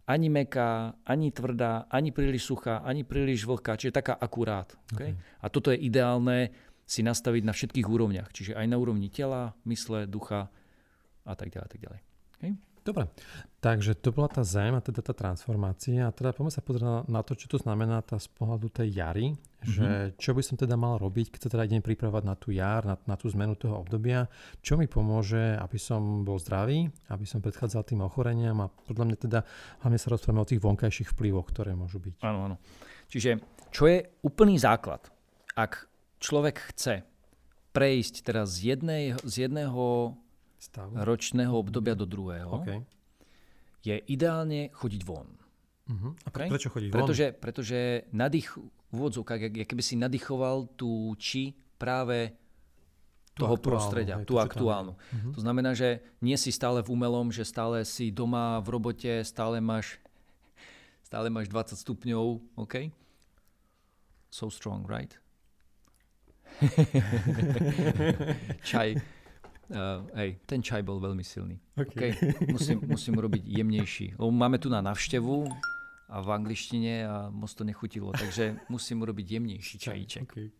ani 0.06 0.30
meká, 0.30 0.94
ani 1.02 1.34
tvrdá, 1.34 1.90
ani 1.90 2.14
príliš 2.14 2.46
suchá, 2.46 2.80
ani 2.86 3.02
príliš 3.02 3.42
vlhká, 3.42 3.74
čiže 3.74 3.98
taká 3.98 4.14
akurát. 4.14 4.70
Okay? 4.94 5.12
Okay. 5.12 5.42
A 5.42 5.46
toto 5.50 5.74
je 5.74 5.82
ideálne 5.82 6.54
si 6.86 7.02
nastaviť 7.02 7.42
na 7.42 7.50
všetkých 7.50 7.86
úrovniach, 7.90 8.30
čiže 8.30 8.54
aj 8.54 8.66
na 8.70 8.78
úrovni 8.78 9.10
tela, 9.10 9.58
mysle, 9.66 10.06
ducha 10.06 10.46
a 11.26 11.34
tak 11.34 11.50
ďalej. 11.50 11.68
Tak 11.74 11.80
ďalej. 11.82 12.00
Dobre, 12.86 13.10
takže 13.58 13.98
to 13.98 14.14
bola 14.14 14.30
tá 14.30 14.46
zem 14.46 14.70
a 14.70 14.78
teda 14.78 15.02
tá 15.02 15.10
transformácia. 15.10 16.06
A 16.06 16.14
teda 16.14 16.30
poďme 16.30 16.54
sa 16.54 16.62
pozrieť 16.62 16.86
na, 16.86 16.96
na 17.18 17.20
to, 17.26 17.34
čo 17.34 17.50
to 17.50 17.58
znamená 17.58 17.98
tá 18.06 18.14
z 18.14 18.30
pohľadu 18.30 18.70
tej 18.70 18.94
jary, 18.94 19.34
mm-hmm. 19.34 19.66
že 19.66 19.88
čo 20.22 20.38
by 20.38 20.42
som 20.46 20.54
teda 20.54 20.78
mal 20.78 20.94
robiť, 21.02 21.34
keď 21.34 21.40
sa 21.42 21.50
teda 21.50 21.66
idem 21.66 21.82
pripravovať 21.82 22.22
na 22.22 22.38
tú 22.38 22.54
jar, 22.54 22.86
na, 22.86 22.94
na 23.10 23.18
tú 23.18 23.26
zmenu 23.34 23.58
toho 23.58 23.82
obdobia, 23.82 24.30
čo 24.62 24.78
mi 24.78 24.86
pomôže, 24.86 25.58
aby 25.58 25.82
som 25.82 26.22
bol 26.22 26.38
zdravý, 26.38 26.86
aby 27.10 27.26
som 27.26 27.42
predchádzal 27.42 27.82
tým 27.82 28.06
ochoreniam 28.06 28.62
a 28.62 28.70
podľa 28.70 29.04
mňa 29.10 29.16
teda 29.18 29.38
hlavne 29.82 29.98
sa 29.98 30.14
rozprávame 30.14 30.46
o 30.46 30.50
tých 30.54 30.62
vonkajších 30.62 31.10
vplyvoch, 31.10 31.50
ktoré 31.50 31.74
môžu 31.74 31.98
byť. 31.98 32.22
Áno, 32.22 32.46
áno. 32.46 32.56
Čiže 33.10 33.42
čo 33.74 33.90
je 33.90 34.06
úplný 34.22 34.62
základ, 34.62 35.10
ak 35.58 35.90
človek 36.22 36.70
chce 36.70 37.02
prejsť 37.74 38.14
teraz 38.22 38.62
z, 38.62 38.78
jednej, 38.78 39.18
z 39.26 39.50
jedného 39.50 40.14
stavu. 40.58 40.92
ročného 40.96 41.54
obdobia 41.54 41.94
do 41.94 42.08
druhého, 42.08 42.50
okay. 42.62 42.80
je 43.84 43.96
ideálne 44.10 44.72
chodiť 44.72 45.02
von. 45.04 45.28
Uh-huh. 45.86 46.12
A 46.26 46.28
okay? 46.34 46.50
prečo 46.50 46.72
chodiť 46.72 46.90
pretože, 46.90 47.26
von? 47.30 47.38
Pretože 47.38 47.78
nadých 48.10 48.48
v 48.90 48.94
úvodzovkách, 48.96 49.66
keby 49.66 49.82
si 49.82 49.94
nadýchoval 49.98 50.74
tú 50.78 51.14
či 51.18 51.54
práve 51.78 52.34
toho 53.36 53.54
aktuálnu, 53.54 53.68
prostredia, 53.68 54.16
hej, 54.16 54.24
tú 54.24 54.40
aktuálnu. 54.40 54.96
Uh-huh. 54.96 55.32
To 55.36 55.40
znamená, 55.44 55.76
že 55.76 56.00
nie 56.24 56.40
si 56.40 56.48
stále 56.48 56.80
v 56.80 56.88
umelom, 56.88 57.28
že 57.28 57.44
stále 57.44 57.84
si 57.84 58.08
doma 58.08 58.58
v 58.64 58.68
robote, 58.72 59.12
stále 59.22 59.60
máš 59.60 60.00
stále 61.06 61.30
máš 61.30 61.46
20 61.46 61.78
stupňov, 61.78 62.42
OK? 62.58 62.90
So 64.26 64.50
strong, 64.50 64.82
right? 64.90 65.14
čaj, 68.68 68.98
uh, 69.70 70.06
hej, 70.14 70.38
ten 70.46 70.62
čaj 70.62 70.82
bol 70.82 71.00
veľmi 71.00 71.24
silný. 71.24 71.58
Okay. 71.76 72.12
Okay? 72.12 72.52
Musím, 72.52 72.78
musím 72.86 73.14
robiť 73.18 73.42
jemnejší. 73.46 74.06
Lebo 74.18 74.30
máme 74.30 74.58
tu 74.58 74.68
na 74.68 74.80
navštevu 74.82 75.46
a 76.08 76.16
v 76.22 76.28
angličtine 76.30 77.06
a 77.06 77.14
moc 77.30 77.50
to 77.54 77.64
nechutilo, 77.64 78.12
takže 78.14 78.56
musím 78.68 79.02
urobiť 79.02 79.26
jemnejší 79.30 79.76
čajíček. 79.78 80.26
Okay. 80.30 80.50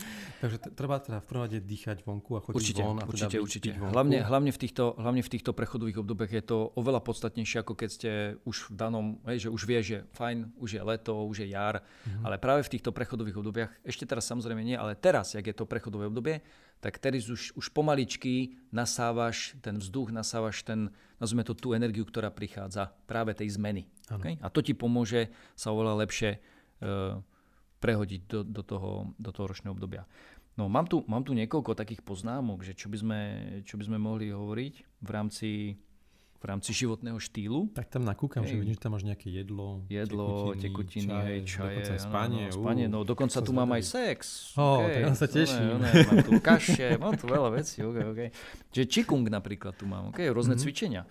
Takže 0.42 0.58
t- 0.58 0.72
treba 0.74 0.98
teda 0.98 1.18
v 1.22 1.26
prvom 1.26 1.42
rade 1.46 1.58
dýchať 1.62 2.02
vonku 2.02 2.34
a 2.34 2.40
chodiť 2.42 2.58
určite, 2.58 2.82
von. 2.82 2.98
A 2.98 3.06
určite, 3.06 3.36
teda 3.38 3.44
určite. 3.44 3.68
Hlavne, 3.78 4.18
hlavne, 4.26 4.50
v 4.50 4.58
týchto, 4.58 4.98
hlavne 4.98 5.22
v 5.22 5.30
týchto 5.30 5.54
prechodových 5.54 6.02
obdobiach 6.02 6.32
je 6.32 6.44
to 6.44 6.58
oveľa 6.74 7.00
podstatnejšie, 7.04 7.62
ako 7.62 7.72
keď 7.78 7.88
ste 7.88 8.10
už 8.42 8.72
v 8.72 8.74
danom, 8.74 9.06
hej, 9.30 9.46
že 9.46 9.48
už 9.54 9.62
vie, 9.68 9.80
že 9.80 9.96
fajn, 10.18 10.58
už 10.58 10.70
je 10.78 10.82
leto, 10.82 11.14
už 11.26 11.46
je 11.46 11.48
jar, 11.54 11.80
mm-hmm. 11.82 12.24
ale 12.26 12.42
práve 12.42 12.66
v 12.66 12.72
týchto 12.74 12.90
prechodových 12.90 13.38
obdobiach, 13.38 13.70
ešte 13.86 14.02
teraz 14.08 14.26
samozrejme 14.26 14.62
nie, 14.66 14.74
ale 14.74 14.98
teraz, 14.98 15.38
jak 15.38 15.46
je 15.46 15.54
to 15.54 15.64
prechodové 15.68 16.10
obdobie, 16.10 16.42
tak 16.82 16.98
teraz 16.98 17.30
už, 17.30 17.54
už 17.54 17.70
pomaličky 17.70 18.58
nasávaš 18.74 19.54
ten 19.62 19.78
vzduch, 19.78 20.10
nasávaš 20.10 20.66
ten, 20.66 20.90
nazvime 21.22 21.46
to 21.46 21.54
tú 21.54 21.78
energiu, 21.78 22.02
ktorá 22.02 22.34
prichádza 22.34 22.90
práve 23.06 23.38
tej 23.38 23.54
zmeny. 23.54 23.86
Okay? 24.10 24.34
A 24.42 24.50
to 24.50 24.58
ti 24.66 24.74
pomôže 24.74 25.30
sa 25.54 25.70
oveľa 25.70 26.02
lepšie 26.02 26.42
uh, 26.82 27.22
prehodiť 27.82 28.22
do, 28.30 28.40
do, 28.46 28.62
toho, 28.62 29.10
do 29.18 29.30
toho 29.34 29.50
ročného 29.50 29.74
obdobia. 29.74 30.06
No, 30.54 30.70
mám 30.70 30.86
tu, 30.86 31.02
mám 31.10 31.26
tu 31.26 31.34
niekoľko 31.34 31.74
takých 31.74 32.06
poznámok, 32.06 32.62
že 32.62 32.78
čo 32.78 32.86
by 32.86 32.96
sme, 33.00 33.20
čo 33.66 33.74
by 33.74 33.84
sme 33.90 33.98
mohli 33.98 34.30
hovoriť 34.30 34.74
v 35.02 35.08
rámci 35.10 35.48
v 36.42 36.44
rámci 36.50 36.74
životného 36.74 37.22
štýlu. 37.22 37.70
Tak 37.70 37.86
tam 37.86 38.02
nakúkam, 38.02 38.42
hej. 38.42 38.50
že 38.50 38.54
vidím, 38.58 38.74
že 38.74 38.82
tam 38.82 38.98
máš 38.98 39.06
nejaké 39.06 39.30
jedlo, 39.30 39.86
jedlo 39.86 40.50
tekutiny, 40.58 41.06
tekutiny 41.06 41.14
čaj, 41.14 41.22
hej, 41.22 41.40
čaje, 41.46 41.62
dokonca 41.62 41.92
spanie. 42.02 42.44
No, 42.50 42.56
spanie, 42.58 42.86
no 42.90 42.98
dokonca 43.06 43.38
tu 43.38 43.52
mám 43.54 43.70
aj 43.70 43.82
sex. 43.86 44.18
Oh, 44.58 44.82
okay. 44.82 45.06
tak 45.06 45.14
sa 45.14 45.28
teším. 45.30 45.78
Mám 45.78 46.18
tu 46.26 46.32
kaše, 46.42 46.88
mám 46.98 47.14
tu 47.14 47.30
veľa 47.30 47.50
vecí. 47.54 47.78
Okay, 47.78 48.04
okay. 48.10 48.28
Čiže 48.74 48.86
čikung 48.90 49.22
napríklad 49.30 49.78
tu 49.78 49.86
mám, 49.86 50.10
okay, 50.10 50.26
rôzne 50.34 50.58
mm-hmm. 50.58 50.66
cvičenia. 50.66 51.02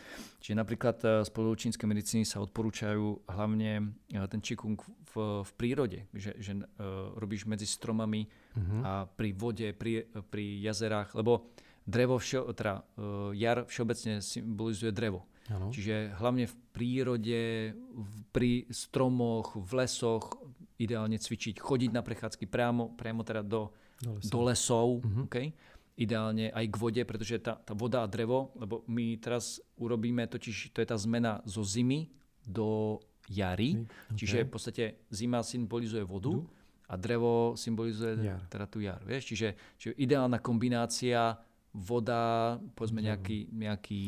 Čiže 0.43 0.55
napríklad 0.57 0.97
z 1.23 1.29
eh, 1.31 1.55
čínskej 1.55 1.87
medicíny 1.87 2.23
sa 2.27 2.43
odporúčajú 2.43 3.31
hlavne 3.31 3.95
eh, 4.11 4.27
ten 4.27 4.43
čikung 4.43 4.75
v, 5.15 5.45
v 5.47 5.51
prírode, 5.59 6.07
že, 6.15 6.35
že 6.39 6.55
uh, 6.55 7.11
robíš 7.19 7.43
medzi 7.43 7.67
stromami 7.67 8.31
mm-hmm. 8.55 8.79
a 8.79 9.03
pri 9.11 9.35
vode, 9.35 9.67
pri, 9.75 10.07
pri 10.07 10.63
jazerách, 10.63 11.11
lebo 11.19 11.51
drevo, 11.85 12.17
všo, 12.17 12.53
teda, 12.53 12.81
uh, 12.97 13.31
jar 13.33 13.65
všeobecne 13.65 14.21
symbolizuje 14.21 14.91
drevo. 14.93 15.25
Ano. 15.49 15.73
Čiže 15.73 16.15
hlavne 16.21 16.47
v 16.47 16.55
prírode, 16.71 17.41
v, 17.75 18.15
pri 18.31 18.51
stromoch, 18.71 19.57
v 19.57 19.71
lesoch, 19.83 20.37
ideálne 20.81 21.17
cvičiť, 21.17 21.61
chodiť 21.61 21.91
na 21.93 22.01
prechádzky 22.01 22.49
priamo, 22.49 22.93
priamo 22.97 23.21
teda 23.21 23.45
do, 23.45 23.69
do 24.01 24.17
lesov, 24.17 24.31
do 24.31 24.39
lesov 24.49 24.87
uh-huh. 25.05 25.25
okay? 25.29 25.53
ideálne 26.01 26.49
aj 26.49 26.65
k 26.65 26.75
vode, 26.81 27.01
pretože 27.05 27.37
tá, 27.37 27.59
tá 27.61 27.77
voda 27.77 28.01
a 28.01 28.09
drevo, 28.09 28.49
lebo 28.57 28.81
my 28.89 29.21
teraz 29.21 29.61
urobíme 29.77 30.25
totiž, 30.25 30.73
to 30.73 30.81
je 30.81 30.87
tá 30.89 30.97
zmena 30.97 31.45
zo 31.45 31.61
zimy 31.61 32.09
do 32.41 32.97
jary, 33.29 33.85
okay. 33.85 34.17
čiže 34.17 34.37
v 34.49 34.51
podstate 34.51 34.83
zima 35.13 35.45
symbolizuje 35.45 36.01
vodu 36.01 36.33
du? 36.33 36.49
a 36.89 36.97
drevo 36.97 37.53
symbolizuje 37.53 38.25
jar. 38.25 38.41
teda 38.49 38.65
tú 38.65 38.81
jar. 38.81 38.99
Vieš? 39.05 39.23
Čiže, 39.31 39.49
čiže 39.77 39.93
ideálna 40.01 40.41
kombinácia 40.41 41.37
voda, 41.71 42.59
povedzme 42.75 42.99
nejaký, 42.99 43.47
nejaký, 43.55 44.03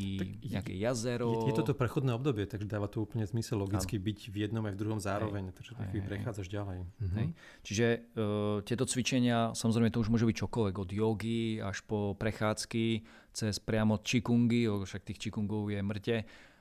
nejaké 0.52 0.74
jazero. 0.76 1.48
Je, 1.48 1.56
je 1.56 1.60
toto 1.64 1.72
prechodné 1.72 2.12
obdobie, 2.12 2.44
takže 2.44 2.68
dáva 2.68 2.92
to 2.92 3.08
úplne 3.08 3.24
zmysel 3.24 3.64
logicky 3.64 3.96
ano. 3.96 4.06
byť 4.12 4.20
v 4.28 4.36
jednom 4.36 4.64
aj 4.68 4.74
v 4.76 4.80
druhom 4.84 5.00
zároveň, 5.00 5.50
hej. 5.50 5.56
takže 5.56 5.72
hej, 5.80 6.02
prechádzaš 6.04 6.48
ďalej. 6.52 6.78
Mhm. 6.84 7.16
Hej. 7.16 7.28
Čiže 7.64 7.86
uh, 7.96 8.60
tieto 8.68 8.84
cvičenia, 8.84 9.56
samozrejme 9.56 9.96
to 9.96 10.04
už 10.04 10.12
môže 10.12 10.28
byť 10.28 10.38
čokoľvek, 10.44 10.76
od 10.76 10.90
jogy 10.92 11.64
až 11.64 11.80
po 11.88 12.20
prechádzky, 12.20 12.86
cez 13.32 13.56
priamo 13.64 14.04
čikungy, 14.04 14.68
však 14.68 15.08
tých 15.08 15.32
čikungov 15.32 15.72
je 15.72 15.80
mŕte, 15.80 16.18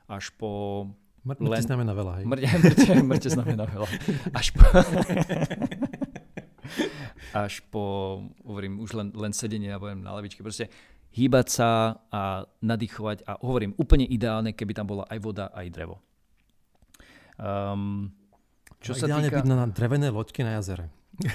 až 0.06 0.24
po 0.38 0.86
Mŕte 1.22 1.46
len... 1.46 1.62
znamená 1.62 1.94
veľa, 1.94 2.12
hej? 2.18 2.24
Mŕte, 2.26 2.46
mŕte, 2.50 2.86
mŕte 3.06 3.28
znamená 3.30 3.64
veľa. 3.70 3.86
Až 4.42 4.46
po... 4.58 4.66
až 7.32 7.64
po, 7.72 8.20
hovorím, 8.44 8.80
už 8.80 8.92
len, 8.92 9.08
len 9.16 9.32
sedenie 9.32 9.72
ja 9.72 9.80
poviem 9.80 10.04
na 10.04 10.12
lavičke. 10.12 10.44
Proste 10.44 10.68
hýbať 11.12 11.46
sa 11.48 11.68
a 12.08 12.48
nadýchovať 12.64 13.24
a 13.28 13.36
hovorím 13.40 13.76
úplne 13.76 14.08
ideálne, 14.08 14.56
keby 14.56 14.72
tam 14.72 14.88
bola 14.88 15.04
aj 15.08 15.18
voda, 15.20 15.48
aj 15.52 15.66
drevo. 15.68 15.96
Um, 17.36 18.12
čo 18.80 18.96
sa 18.96 19.08
ideálne 19.08 19.28
týka... 19.28 19.40
byť 19.40 19.46
na 19.48 19.66
drevené 19.68 20.08
loďke 20.08 20.44
na 20.44 20.60
jazere. 20.60 20.88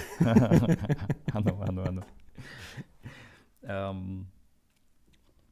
Áno, 1.38 1.54
áno, 1.62 1.82
áno. 1.86 2.02
Um, 3.62 4.26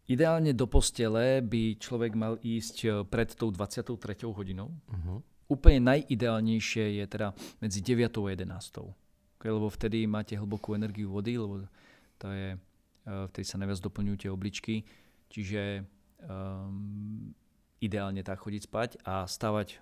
ideálne 0.10 0.50
do 0.58 0.66
postele 0.66 1.46
by 1.46 1.78
človek 1.78 2.18
mal 2.18 2.42
ísť 2.42 2.76
eh, 2.90 2.92
pred 3.06 3.30
tou 3.38 3.54
23. 3.54 3.94
hodinou. 4.34 4.74
Uh-huh. 4.90 5.22
Úplne 5.46 5.94
najideálnejšie 5.94 6.98
je 7.02 7.06
teda 7.06 7.38
medzi 7.62 7.86
9. 7.86 8.10
a 8.10 8.34
11. 8.34 9.05
Lebo 9.46 9.70
vtedy 9.70 10.10
máte 10.10 10.34
hlbokú 10.34 10.74
energiu 10.74 11.14
vody, 11.14 11.38
lebo 11.38 11.66
to 12.18 12.32
je 12.32 12.58
Eh, 13.06 13.26
vtedy 13.30 13.46
sa 13.46 13.62
najviac 13.62 13.80
doplňujú 13.86 14.18
tie 14.18 14.30
obličky. 14.34 14.76
Čiže 15.30 15.86
um, 16.26 17.34
ideálne 17.82 18.22
tak 18.26 18.42
chodiť 18.42 18.62
spať 18.66 18.90
a 19.06 19.30
stavať 19.30 19.78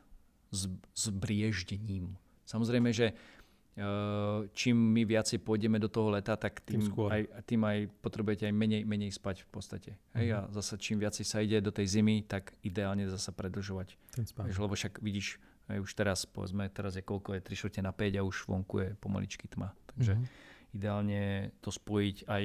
s, 0.51 0.67
s 0.91 1.05
brieždením. 1.12 2.15
Samozrejme, 2.48 2.91
že 2.91 3.12
uh, 3.12 4.48
čím 4.55 4.75
my 4.75 5.03
viacej 5.03 5.39
pôjdeme 5.39 5.79
do 5.79 5.91
toho 5.91 6.15
leta, 6.15 6.36
tak 6.39 6.63
tým, 6.63 6.84
tým, 6.84 6.96
aj, 7.12 7.22
tým 7.48 7.62
aj 7.63 7.77
potrebujete 8.00 8.48
aj 8.48 8.55
menej, 8.55 8.84
menej 8.88 9.12
spať 9.15 9.48
v 9.48 9.50
podstate. 9.51 9.91
Hej, 10.15 10.27
mhm. 10.32 10.36
a 10.36 10.39
zase 10.51 10.79
čím 10.79 11.00
viacej 11.00 11.25
sa 11.27 11.43
ide 11.43 11.63
do 11.63 11.72
tej 11.72 12.00
zimy, 12.00 12.27
tak 12.27 12.55
ideálne 12.63 13.08
zase 13.08 13.32
predlžovať. 13.32 13.96
Vieš, 14.20 14.58
lebo 14.60 14.75
však 14.75 15.00
vidíš, 15.00 15.39
aj 15.72 15.79
už 15.79 15.91
teraz, 15.96 16.27
povedzme, 16.27 16.67
teraz 16.67 17.00
je 17.00 17.03
koľko 17.03 17.39
je, 17.39 17.41
3 17.41 17.55
čtvrte 17.55 17.82
na 17.84 17.96
5 17.96 18.20
a 18.20 18.22
už 18.27 18.36
vonku 18.48 18.75
je 18.84 18.89
pomaličky 19.00 19.48
tma. 19.48 19.72
Takže 19.96 20.20
uh-huh. 20.20 20.75
ideálne 20.75 21.53
to 21.63 21.72
spojiť 21.72 22.17
aj 22.27 22.43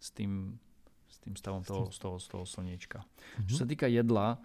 s 0.00 0.08
tým, 0.14 0.54
s 1.10 1.16
tým 1.20 1.34
stavom 1.34 1.66
toho, 1.66 1.90
z, 1.90 1.98
toho, 1.98 2.16
z 2.22 2.26
toho 2.30 2.44
slniečka. 2.46 2.98
Mm-hmm. 3.02 3.48
Čo 3.50 3.54
sa 3.58 3.66
týka 3.66 3.86
jedla, 3.90 4.38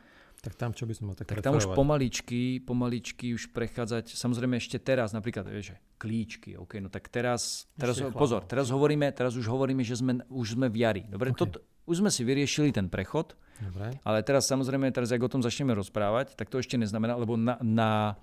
tak 0.43 0.53
tam 0.61 0.77
čo 0.77 0.85
by 0.85 0.93
som 0.93 1.09
mal 1.09 1.17
tak, 1.17 1.25
tak 1.25 1.41
tam 1.41 1.57
už 1.57 1.73
pomaličky, 1.73 2.61
pomaličky 2.61 3.33
už 3.33 3.49
prechádzať, 3.49 4.13
samozrejme 4.13 4.61
ešte 4.61 4.77
teraz, 4.77 5.09
napríklad, 5.09 5.47
vieš, 5.49 5.73
klíčky, 5.97 6.53
OK, 6.53 6.77
no 6.77 6.91
tak 6.91 7.09
teraz, 7.09 7.65
teraz 7.79 7.97
pozor, 8.13 8.45
teraz 8.45 8.69
hovoríme, 8.69 9.09
teraz 9.09 9.33
už 9.33 9.47
hovoríme, 9.49 9.81
že 9.81 9.97
sme, 9.97 10.21
už 10.29 10.53
sme 10.59 10.69
v 10.69 10.85
jari. 10.85 11.03
Dobre, 11.09 11.33
okay. 11.33 11.39
Toto, 11.39 11.65
už 11.85 12.01
sme 12.01 12.09
si 12.09 12.25
vyriešili 12.25 12.73
ten 12.73 12.89
prechod, 12.89 13.37
Dobre. 13.61 13.95
ale 14.01 14.19
teraz 14.25 14.49
samozrejme, 14.49 14.89
teraz 14.91 15.13
ak 15.13 15.21
o 15.21 15.31
tom 15.31 15.41
začneme 15.41 15.71
rozprávať, 15.77 16.33
tak 16.35 16.49
to 16.49 16.59
ešte 16.59 16.75
neznamená, 16.75 17.15
lebo 17.15 17.37
na, 17.37 17.55
na, 17.61 18.19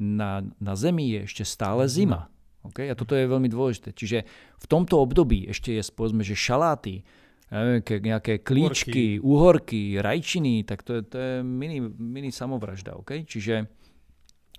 na, 0.00 0.42
na 0.58 0.72
Zemi 0.74 1.12
je 1.14 1.20
ešte 1.28 1.44
stále 1.46 1.86
zima. 1.86 2.32
Okay? 2.66 2.90
A 2.90 2.98
toto 2.98 3.14
je 3.14 3.28
veľmi 3.28 3.50
dôležité. 3.50 3.94
Čiže 3.94 4.24
v 4.58 4.66
tomto 4.66 4.98
období 5.02 5.50
ešte 5.50 5.74
je, 5.76 5.82
povedzme, 5.92 6.22
že 6.26 6.38
šaláty, 6.38 7.04
nejaké 7.52 8.40
klíčky, 8.40 9.20
uhorky, 9.20 10.00
rajčiny, 10.00 10.64
tak 10.64 10.80
to 10.80 10.96
je, 10.96 11.02
to 11.04 11.16
je 11.20 11.32
mini, 11.44 11.84
mini 11.84 12.32
samovražda. 12.32 12.96
Okay? 13.04 13.28
Čiže 13.28 13.68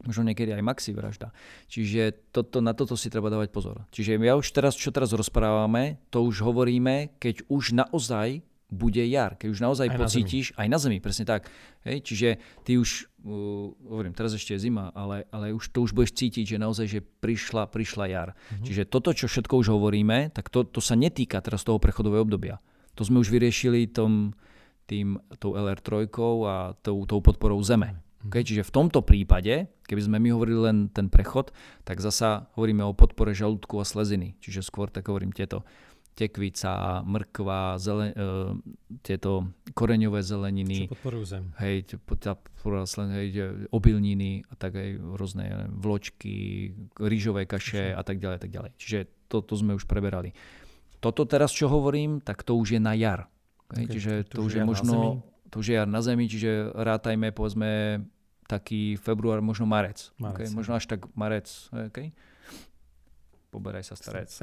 možno 0.01 0.25
niekedy 0.25 0.49
aj 0.49 0.65
maxi 0.65 0.91
vražda. 0.91 1.29
Čiže 1.69 2.33
toto, 2.33 2.59
na 2.59 2.73
toto 2.73 2.97
si 2.97 3.13
treba 3.13 3.29
dávať 3.29 3.53
pozor. 3.53 3.85
Čiže 3.93 4.17
ja 4.17 4.33
už 4.33 4.49
teraz, 4.49 4.73
čo 4.73 4.89
teraz 4.89 5.13
rozprávame, 5.13 6.01
to 6.09 6.25
už 6.25 6.41
hovoríme, 6.41 7.13
keď 7.21 7.45
už 7.47 7.77
naozaj 7.77 8.41
bude 8.73 9.05
jar, 9.05 9.37
keď 9.37 9.47
už 9.53 9.59
naozaj 9.61 9.85
aj 9.93 9.97
pocítiš, 10.01 10.45
na 10.57 10.65
aj 10.65 10.67
na 10.73 10.77
zemi, 10.81 10.97
presne 10.97 11.29
tak. 11.29 11.45
Hej? 11.85 12.01
Čiže 12.09 12.29
ty 12.65 12.81
už, 12.81 13.05
uh, 13.21 13.69
hovorím, 13.85 14.17
teraz 14.17 14.33
ešte 14.33 14.57
je 14.57 14.65
zima, 14.65 14.89
ale, 14.97 15.29
ale 15.29 15.53
už 15.53 15.69
to 15.69 15.85
už 15.85 15.93
budeš 15.93 16.17
cítiť, 16.17 16.57
že 16.57 16.57
naozaj, 16.57 16.87
že 16.89 16.99
prišla, 17.05 17.69
prišla 17.69 18.05
jar. 18.09 18.33
Mm-hmm. 18.33 18.65
Čiže 18.65 18.83
toto, 18.89 19.13
čo 19.13 19.29
všetko 19.29 19.61
už 19.61 19.67
hovoríme, 19.77 20.33
tak 20.33 20.49
to, 20.49 20.65
to 20.65 20.81
sa 20.81 20.97
netýka 20.97 21.37
teraz 21.45 21.61
toho 21.61 21.77
prechodového 21.77 22.25
obdobia. 22.25 22.57
To 22.97 23.05
sme 23.05 23.21
už 23.21 23.29
vyriešili 23.29 23.93
tom, 23.93 24.33
tým, 24.89 25.21
tou 25.37 25.53
LR3 25.53 26.09
a 26.49 26.55
tou, 26.81 27.05
tou 27.05 27.19
podporou 27.21 27.61
zeme. 27.61 27.93
Mm-hmm. 28.23 28.31
Okay? 28.31 28.43
Čiže 28.47 28.63
v 28.63 28.71
tomto 28.71 29.03
prípade, 29.03 29.67
keby 29.83 30.01
sme 30.01 30.17
my 30.23 30.31
hovorili 30.31 30.59
len 30.71 30.77
ten 30.87 31.11
prechod, 31.11 31.51
tak 31.83 31.99
zasa 31.99 32.47
hovoríme 32.55 32.87
o 32.87 32.95
podpore 32.95 33.35
žalúdku 33.35 33.77
a 33.77 33.85
sleziny. 33.85 34.39
Čiže 34.39 34.63
skôr 34.63 34.87
tak 34.87 35.11
hovorím 35.11 35.35
tieto 35.35 35.67
tekvica, 36.13 37.01
mrkva, 37.01 37.81
zelen, 37.81 38.13
uh, 38.13 38.53
tieto 39.01 39.49
koreňové 39.73 40.21
zeleniny. 40.21 40.85
Čo 40.85 40.93
podporujú 40.93 41.25
zem. 41.25 41.43
Hej, 41.57 41.97
hej, 43.17 43.27
obilniny 43.73 44.45
a 44.45 44.53
tak 44.53 44.77
aj 44.77 44.89
rôzne 45.17 45.49
neviem, 45.49 45.73
vločky, 45.73 46.35
rýžové 47.01 47.49
kaše 47.49 47.97
a 47.97 48.01
tak 48.05 48.21
ďalej, 48.21 48.37
tak 48.45 48.53
ďalej. 48.53 48.71
Čiže 48.77 48.99
to, 49.25 49.41
to 49.41 49.53
sme 49.57 49.73
už 49.73 49.89
preberali. 49.89 50.37
Toto 51.01 51.25
teraz, 51.25 51.51
čo 51.51 51.67
hovorím, 51.67 52.21
tak 52.21 52.45
to 52.45 52.55
už 52.55 52.77
je 52.77 52.81
na 52.81 52.93
jar. 52.93 53.27
Okay, 53.73 53.89
Čiže 53.89 54.29
to 54.29 54.39
to, 54.39 54.41
už 54.45 54.61
je 54.61 54.63
možno, 54.63 55.25
to 55.53 55.61
jar 55.61 55.85
na 55.85 56.01
zemi, 56.01 56.25
čiže 56.25 56.73
rátajme 56.73 57.29
povedzme 57.29 58.01
taký 58.49 58.97
február, 58.97 59.45
možno 59.45 59.69
marec. 59.69 60.09
Marec, 60.17 60.35
okay? 60.35 60.47
Možno 60.49 60.73
až 60.73 60.89
tak 60.89 61.05
marec. 61.13 61.45
Okay? 61.93 62.09
Poberaj 63.53 63.85
sa 63.85 63.93
starec. 63.93 64.33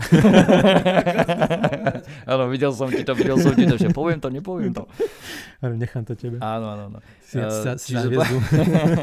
Áno, 2.31 2.47
videl 2.47 2.71
som 2.71 2.87
ti 2.87 3.03
to, 3.03 3.11
videl 3.19 3.43
som 3.43 3.59
ti 3.59 3.67
to, 3.67 3.75
že 3.75 3.91
poviem 3.91 4.23
to, 4.23 4.31
nepoviem 4.31 4.71
to. 4.71 4.87
Ale 5.59 5.75
nechám 5.75 6.07
to 6.07 6.15
tebe. 6.15 6.39
Áno, 6.39 6.71
áno, 6.71 6.95
áno. 6.95 6.99
Si, 7.19 7.43
si 7.83 7.99
na 7.99 8.07
čiže-. 8.07 8.23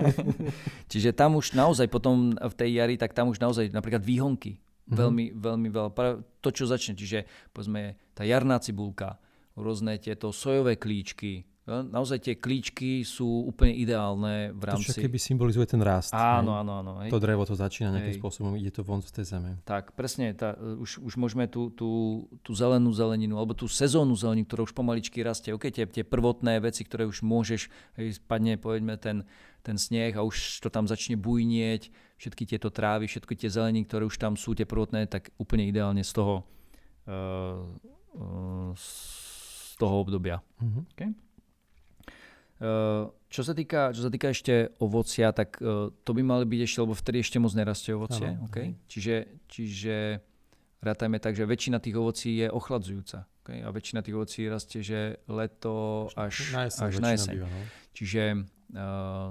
Čiže 0.95 1.09
tam 1.11 1.35
už 1.35 1.59
naozaj 1.59 1.91
potom 1.91 2.39
v 2.39 2.53
tej 2.55 2.79
jari, 2.79 2.95
tak 2.95 3.11
tam 3.11 3.35
už 3.35 3.43
naozaj 3.43 3.67
napríklad 3.75 3.99
výhonky. 3.99 4.63
Mhm. 4.87 4.95
Veľmi, 4.95 5.25
veľmi 5.35 5.67
veľa. 5.75 5.91
To, 6.39 6.49
čo 6.55 6.63
začne, 6.63 6.95
čiže 6.95 7.27
povedzme 7.51 7.99
tá 8.15 8.23
jarná 8.23 8.63
cibulka, 8.63 9.19
rôzne 9.59 9.99
tieto 9.99 10.31
sojové 10.31 10.79
klíčky. 10.79 11.43
Naozaj 11.67 12.23
tie 12.23 12.35
klíčky 12.39 13.03
sú 13.03 13.27
úplne 13.43 13.75
ideálne 13.75 14.55
v 14.55 14.63
To, 14.63 14.67
rámci... 14.71 15.03
keby 15.03 15.19
symbolizuje 15.19 15.67
ten 15.67 15.83
rast. 15.83 16.15
Áno, 16.15 16.55
hej. 16.55 16.63
áno, 16.63 16.71
áno. 16.79 16.91
Hej. 17.03 17.11
To 17.11 17.19
drevo 17.19 17.43
to 17.43 17.59
začína 17.59 17.91
nejakým 17.91 18.15
Hej. 18.15 18.23
spôsobom, 18.23 18.55
ide 18.55 18.71
to 18.71 18.87
von 18.87 19.03
z 19.03 19.11
tej 19.11 19.35
zeme. 19.35 19.59
Tak, 19.67 19.91
presne, 19.91 20.31
tá, 20.31 20.55
už, 20.55 21.03
už 21.03 21.19
môžeme 21.19 21.43
tú, 21.51 21.67
tú, 21.75 22.23
tú 22.39 22.55
zelenú 22.55 22.95
zeleninu, 22.95 23.35
alebo 23.35 23.51
tú 23.51 23.67
sezónnu 23.67 24.15
zeleninu, 24.15 24.47
ktorá 24.47 24.63
už 24.63 24.71
pomaličky 24.71 25.19
rastie. 25.19 25.51
OK, 25.51 25.67
tie, 25.67 25.83
tie 25.83 26.07
prvotné 26.07 26.63
veci, 26.63 26.87
ktoré 26.87 27.03
už 27.03 27.19
môžeš, 27.27 27.67
hej, 27.99 28.15
spadne, 28.15 28.55
povedzme, 28.55 28.95
ten, 28.95 29.27
ten 29.59 29.75
sneh 29.75 30.15
a 30.15 30.23
už 30.23 30.63
to 30.63 30.71
tam 30.71 30.87
začne 30.87 31.19
bujnieť, 31.19 31.91
všetky 32.15 32.47
tieto 32.47 32.71
trávy, 32.71 33.11
všetky 33.11 33.35
tie 33.35 33.51
zeleniny, 33.51 33.83
ktoré 33.83 34.07
už 34.07 34.15
tam 34.15 34.39
sú, 34.39 34.55
tie 34.55 34.63
prvotné, 34.63 35.11
tak 35.11 35.35
úplne 35.35 35.67
ideálne 35.67 35.99
z 35.99 36.15
toho, 36.15 36.47
uh, 37.11 37.59
uh, 38.15 38.71
z 38.71 39.75
toho 39.75 39.95
obdobia. 39.99 40.39
Mhm. 40.63 40.87
Uh, 40.95 41.26
čo 43.27 43.41
sa 43.43 43.53
týka, 43.53 43.93
čo 43.93 44.01
sa 44.07 44.09
týka 44.09 44.33
ešte 44.33 44.73
ovocia, 44.81 45.29
tak 45.29 45.61
uh, 45.61 45.93
to 46.01 46.11
by 46.15 46.23
mali 46.25 46.45
byť 46.47 46.61
ešte, 46.65 46.79
lebo 46.81 46.93
vtedy 46.97 47.17
ešte 47.21 47.37
moc 47.37 47.53
nerastie 47.53 47.93
ovocie. 47.93 48.33
Áno, 48.33 48.49
okay? 48.49 48.73
Čiže, 48.89 49.45
čiže 49.45 49.95
rátajme 50.81 51.21
tak, 51.21 51.37
že 51.37 51.45
väčšina 51.45 51.77
tých 51.77 51.95
ovocí 51.99 52.41
je 52.41 52.47
ochladzujúca. 52.49 53.29
Okay? 53.45 53.61
A 53.61 53.69
väčšina 53.69 54.01
tých 54.01 54.15
ovocí 54.17 54.41
rastie, 54.49 54.81
že 54.81 55.21
leto 55.29 56.07
až 56.17 56.55
na 56.55 56.65
jeseň, 56.65 56.81
až 56.81 56.95
na 56.97 57.09
jeseň. 57.13 57.33
Býva, 57.37 57.49
no. 57.51 57.61
Čiže 57.93 58.23
uh, 58.73 59.29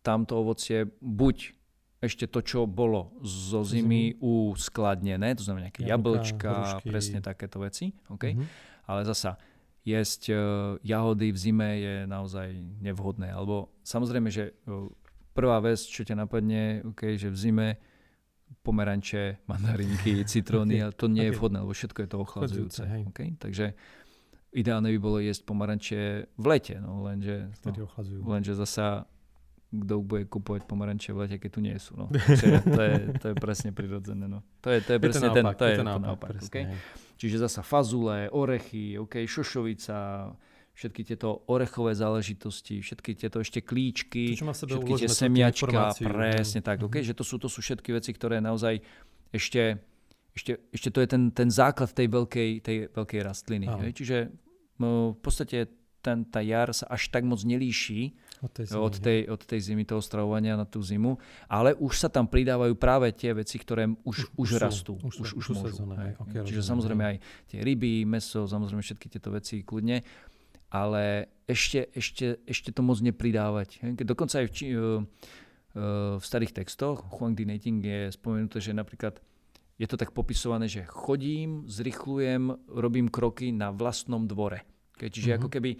tamto 0.00 0.32
ovocie 0.40 0.88
buď 1.04 1.36
ešte 2.00 2.24
to, 2.24 2.40
čo 2.40 2.64
bolo 2.64 3.12
zo 3.20 3.60
zimy 3.60 4.16
uskladnené, 4.24 5.36
to 5.36 5.44
znamená 5.44 5.68
nejaké 5.68 5.84
jablčka, 5.84 6.80
hrušky. 6.80 6.88
presne 6.88 7.18
takéto 7.20 7.60
veci. 7.60 7.92
Okay? 8.08 8.32
Mhm. 8.32 8.44
Ale 8.88 9.04
zasa, 9.04 9.36
jesť 9.84 10.22
uh, 10.30 10.40
jahody 10.84 11.32
v 11.32 11.38
zime 11.38 11.68
je 11.80 11.94
naozaj 12.04 12.52
nevhodné. 12.84 13.32
Alebo 13.32 13.72
samozrejme, 13.80 14.28
že 14.28 14.52
uh, 14.68 14.92
prvá 15.32 15.60
vec, 15.64 15.80
čo 15.80 16.04
ťa 16.04 16.20
napadne, 16.26 16.84
okay, 16.84 17.16
že 17.16 17.32
v 17.32 17.36
zime 17.36 17.68
pomeranče, 18.62 19.46
mandarinky, 19.46 20.24
citróny, 20.32 20.82
ale 20.82 20.92
to 20.92 21.06
nie 21.06 21.30
je 21.30 21.32
Ok. 21.32 21.38
vhodné, 21.38 21.58
lebo 21.64 21.72
všetko 21.72 21.98
je 22.02 22.08
to 22.08 22.18
ochladzujúce. 22.18 22.82
Okay? 23.14 23.28
Takže 23.38 23.72
ideálne 24.52 24.90
by 24.90 24.98
bolo 24.98 25.18
jesť 25.22 25.46
pomaranče 25.46 25.98
v 26.34 26.44
lete, 26.50 26.76
no 26.82 27.06
lenže, 27.06 27.54
no, 27.64 28.26
lenže 28.26 28.58
zasa 28.58 29.06
kto 29.70 30.02
bude 30.02 30.26
kupovať 30.26 30.66
pomaranče 30.66 31.14
v 31.14 31.18
lete, 31.24 31.36
keď 31.38 31.50
tu 31.54 31.60
nie 31.62 31.78
sú. 31.78 31.94
No. 31.94 32.10
Čiže 32.38 32.66
to, 32.66 32.80
je, 32.82 32.96
to 33.22 33.26
je 33.30 33.34
presne 33.38 33.70
prirodzené. 33.70 34.26
No. 34.26 34.42
To 34.66 34.74
je, 34.74 34.82
to 34.82 34.90
je 34.94 34.98
Je 34.98 35.00
to 35.00 35.06
presne 35.06 35.28
ten, 35.30 35.44
naopak, 35.46 35.58
to 35.58 35.64
je, 35.64 35.70
je 35.70 35.78
to 35.78 35.86
naopak, 35.86 36.06
naopak 36.06 36.30
presne, 36.34 36.48
okay? 36.50 36.64
Čiže 37.14 37.36
zasa 37.46 37.62
fazule, 37.62 38.26
orechy, 38.34 38.98
okay, 38.98 39.30
šošovica, 39.30 40.32
všetky 40.74 41.00
tieto 41.04 41.44
orechové 41.46 41.92
záležitosti, 41.94 42.80
všetky 42.80 43.10
tieto 43.14 43.38
ešte 43.38 43.60
klíčky, 43.62 44.34
To, 44.34 44.50
všetky 44.50 45.06
tie 45.06 45.10
semiačka, 45.12 45.94
presne 46.00 46.60
tak, 46.64 46.82
okay, 46.82 47.04
že 47.04 47.14
to 47.14 47.22
sú, 47.22 47.38
to 47.38 47.46
sú 47.46 47.62
všetky 47.62 47.94
veci, 47.94 48.10
ktoré 48.10 48.40
naozaj 48.40 48.80
ešte, 49.30 49.78
ešte, 50.34 50.58
ešte 50.74 50.88
to 50.90 50.98
je 51.04 51.08
ten, 51.12 51.22
ten 51.30 51.52
základ 51.52 51.92
tej 51.94 52.08
veľkej, 52.10 52.50
tej 52.64 52.76
veľkej 52.90 53.20
rastliny. 53.22 53.70
Čiže 53.94 54.32
no, 54.80 55.14
v 55.14 55.20
podstate 55.20 55.79
ten, 56.00 56.24
tá 56.24 56.40
jar 56.40 56.72
sa 56.72 56.88
až 56.88 57.12
tak 57.12 57.22
moc 57.28 57.38
nelíši 57.44 58.16
Od 58.40 58.50
tej, 58.50 58.64
zimy, 58.72 58.80
od 58.80 58.94
tej, 58.96 59.18
od 59.28 59.42
tej 59.44 59.60
zimy, 59.60 59.82
toho 59.84 60.00
stravovania 60.00 60.56
na 60.56 60.64
tú 60.64 60.80
zimu, 60.80 61.20
ale 61.46 61.76
už 61.76 61.94
sa 62.00 62.08
tam 62.08 62.24
pridávajú 62.24 62.72
práve 62.74 63.12
tie 63.12 63.36
veci, 63.36 63.60
ktoré 63.60 63.84
už, 64.02 64.32
už, 64.34 64.36
už 64.40 64.48
sú, 64.48 64.56
rastú, 64.56 64.92
už 65.04 65.14
už, 65.20 65.28
už, 65.36 65.44
môžu. 65.52 65.76
sezónne, 65.76 65.96
hej. 66.00 66.04
hej, 66.08 66.14
ok, 66.16 66.32
Čiže 66.48 66.60
rozumiem, 66.60 66.70
samozrejme 66.72 67.04
aj 67.04 67.16
tie 67.52 67.58
ryby, 67.60 67.94
meso, 68.08 68.40
samozrejme 68.48 68.82
všetky 68.82 69.06
tieto 69.12 69.28
veci 69.30 69.60
kľudne, 69.60 70.00
ale 70.72 71.04
ešte, 71.44 71.92
ešte, 71.92 72.40
ešte 72.48 72.72
to 72.72 72.80
moc 72.80 72.98
nepridávať. 73.04 73.68
hej. 73.84 73.92
Dokonca 74.00 74.40
aj 74.40 74.46
v, 74.48 74.52
či, 74.56 74.66
eh, 74.72 74.80
eh, 74.80 76.16
v 76.16 76.24
starých 76.24 76.56
textoch 76.64 77.04
Huang 77.12 77.36
Dinating 77.36 77.84
je 77.84 78.00
spomenuté, 78.16 78.64
že 78.64 78.72
napríklad 78.72 79.20
je 79.80 79.88
to 79.88 79.96
tak 79.96 80.12
popisované, 80.12 80.68
že 80.68 80.84
chodím, 80.84 81.64
zrychlujem, 81.64 82.52
robím 82.68 83.08
kroky 83.08 83.48
na 83.48 83.72
vlastnom 83.72 84.28
dvore. 84.28 84.60
Okay, 85.00 85.08
čiže 85.08 85.32
Mhm. 85.32 85.36
ako 85.40 85.48
keby, 85.48 85.70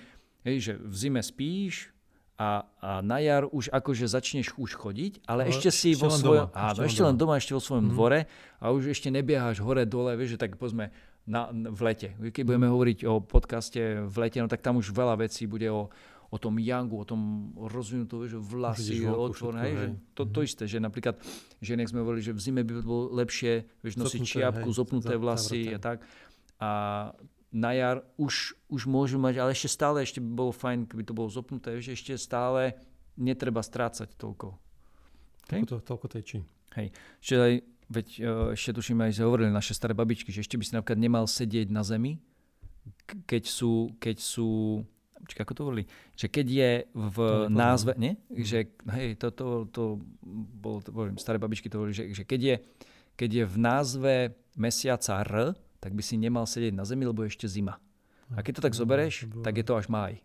hej, 0.43 0.57
že 0.59 0.73
v 0.75 0.95
zime 0.97 1.21
spíš 1.21 1.93
a, 2.35 2.65
a 2.81 3.05
na 3.05 3.21
jar 3.21 3.45
už 3.45 3.69
akože 3.69 4.09
začneš 4.09 4.57
už 4.57 4.73
chodiť, 4.73 5.29
ale, 5.29 5.45
Ale 5.45 5.53
ešte 5.53 5.69
si 5.69 5.93
ešte 5.93 6.01
vo 6.01 6.09
svojom, 6.09 6.49
doma, 6.49 6.57
áno, 6.57 6.73
ešte 6.73 6.89
ešte 6.89 7.03
len 7.05 7.15
doma, 7.15 7.35
ešte 7.37 7.53
vo 7.53 7.61
svojom 7.61 7.85
Mhm. 7.85 7.93
dvore 7.93 8.21
a 8.57 8.67
už 8.71 8.83
ešte 8.89 9.09
nebiehaš 9.09 9.61
hore 9.61 9.85
dole, 9.85 10.17
vieš, 10.17 10.35
že 10.35 10.39
tak 10.41 10.57
pozme 10.57 10.89
na, 11.23 11.53
v 11.53 11.81
lete. 11.85 12.17
Keď 12.17 12.43
budeme 12.43 12.65
Mhm. 12.65 12.73
hovoriť 12.73 12.99
o 13.05 13.21
podcaste 13.21 13.79
v 14.03 14.17
lete, 14.19 14.41
no 14.41 14.49
tak 14.49 14.65
tam 14.65 14.81
už 14.81 14.89
veľa 14.89 15.21
vecí 15.21 15.45
bude 15.45 15.69
o, 15.69 15.93
o 16.27 16.39
tom 16.39 16.57
yangu, 16.57 16.97
o 16.97 17.05
tom 17.05 17.21
rozvinutom, 17.55 18.25
že 18.25 18.39
vlasy, 18.39 19.05
všetko, 19.05 19.53
hej, 19.59 19.73
že 19.75 19.85
hej. 19.85 19.95
to, 20.15 20.23
to 20.25 20.41
Mhm. 20.41 20.47
isté, 20.49 20.65
že 20.65 20.79
napríklad, 20.79 21.21
že 21.61 21.77
inak 21.77 21.87
sme 21.87 22.01
hovorili, 22.01 22.25
že 22.25 22.33
v 22.33 22.41
zime 22.41 22.63
by 22.65 22.73
bolo 22.81 23.13
lepšie, 23.13 23.53
vieš, 23.85 23.95
nosiť 23.99 24.17
Zopnuté, 24.17 24.33
čiapku, 24.33 24.65
hej, 24.65 24.75
zopnuté 24.75 25.15
vlasy 25.15 25.61
zavreté. 25.61 25.75
a 25.75 25.79
tak. 25.79 25.99
A 26.59 26.71
na 27.51 27.75
jar 27.75 28.07
už, 28.15 28.55
už 28.71 28.87
môžu 28.87 29.19
mať, 29.19 29.43
ale 29.43 29.51
ešte 29.53 29.69
stále, 29.71 30.07
ešte 30.07 30.23
by 30.23 30.31
bolo 30.31 30.53
fajn, 30.55 30.87
keby 30.87 31.03
to 31.03 31.15
bolo 31.15 31.27
zopnuté, 31.27 31.83
že 31.83 31.99
ešte 31.99 32.15
stále 32.15 32.79
netreba 33.19 33.61
strácať 33.61 34.15
toľko. 34.15 34.55
Toľko, 35.51 35.67
to, 35.67 35.77
toľko 35.83 36.07
tej 36.07 36.23
či. 36.23 36.39
Čiže 37.19 37.37
aj, 37.43 37.55
veď 37.91 38.07
e, 38.07 38.23
ešte 38.55 38.71
tuším 38.79 39.03
aj 39.03 39.19
hovorili 39.27 39.51
naše 39.51 39.75
staré 39.75 39.99
babičky, 39.99 40.31
že 40.31 40.47
ešte 40.47 40.55
by 40.55 40.65
si 40.65 40.73
napríklad 40.79 41.03
nemal 41.03 41.27
sedieť 41.27 41.69
na 41.75 41.83
zemi, 41.83 42.23
keď 43.27 43.45
sú, 43.51 43.95
keď 43.99 44.17
sú 44.23 44.51
Počkaj, 45.21 45.45
ako 45.45 45.53
to 45.53 45.63
hovorili? 45.69 45.85
Že 46.17 46.27
keď 46.33 46.47
je 46.49 46.71
v 46.97 47.19
nepoznám. 47.21 47.53
názve, 47.53 47.93
nie? 48.01 48.17
Že, 48.33 48.73
hej, 48.97 49.21
to, 49.21 49.29
to, 49.37 49.47
to 49.69 49.83
bolo, 50.57 50.81
to, 50.81 50.89
hovorím, 50.97 51.21
staré 51.21 51.37
babičky 51.37 51.69
to 51.69 51.77
hovorili, 51.77 51.93
že, 51.93 52.05
že 52.17 52.25
keď, 52.25 52.41
je, 52.41 52.57
keď 53.21 53.31
je 53.37 53.45
v 53.45 53.57
názve 53.61 54.15
mesiaca 54.57 55.21
R, 55.21 55.53
tak 55.81 55.97
by 55.97 56.03
si 56.05 56.15
nemal 56.15 56.45
sedieť 56.45 56.77
na 56.77 56.85
zemi, 56.85 57.05
lebo 57.05 57.25
je 57.25 57.33
ešte 57.33 57.49
zima. 57.49 57.81
A 58.31 58.45
keď 58.45 58.61
to 58.61 58.65
tak 58.69 58.79
zoberieš, 58.79 59.27
to 59.27 59.43
tak 59.43 59.59
je 59.59 59.65
to 59.67 59.75
až 59.75 59.91
máj. 59.91 60.21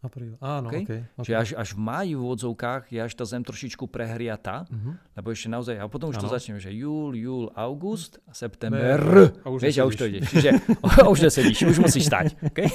Apríl. 0.00 0.38
Áno, 0.38 0.70
OK? 0.70 0.76
OK. 0.76 0.82
okay. 0.86 1.00
Čiže 1.18 1.34
až, 1.34 1.48
až 1.58 1.68
v 1.74 1.80
máji 1.82 2.12
v 2.14 2.20
úvodzovkách 2.22 2.94
je 2.94 3.00
až 3.00 3.12
tá 3.16 3.24
zem 3.26 3.42
trošičku 3.42 3.90
prehriatá, 3.90 4.62
Mhm. 4.70 4.90
lebo 5.18 5.26
ešte 5.34 5.48
naozaj, 5.50 5.74
a 5.76 5.84
potom 5.90 6.12
už 6.14 6.20
to 6.20 6.28
Áno. 6.30 6.34
začneme, 6.36 6.60
že 6.62 6.70
júl, 6.70 7.16
júl, 7.16 7.50
august, 7.58 8.20
a 8.22 8.30
Ber. 8.30 8.36
september. 8.36 8.98
A 9.42 9.46
už 9.50 9.60
Vieš, 9.66 9.76
a 9.82 9.84
už 9.88 9.96
to 9.98 10.04
ide. 10.06 10.20
Čiže 10.22 10.50
už 11.12 11.18
nesedíš, 11.26 11.58
už 11.66 11.78
musíš 11.82 12.06
stať. 12.06 12.38
Okay? 12.38 12.68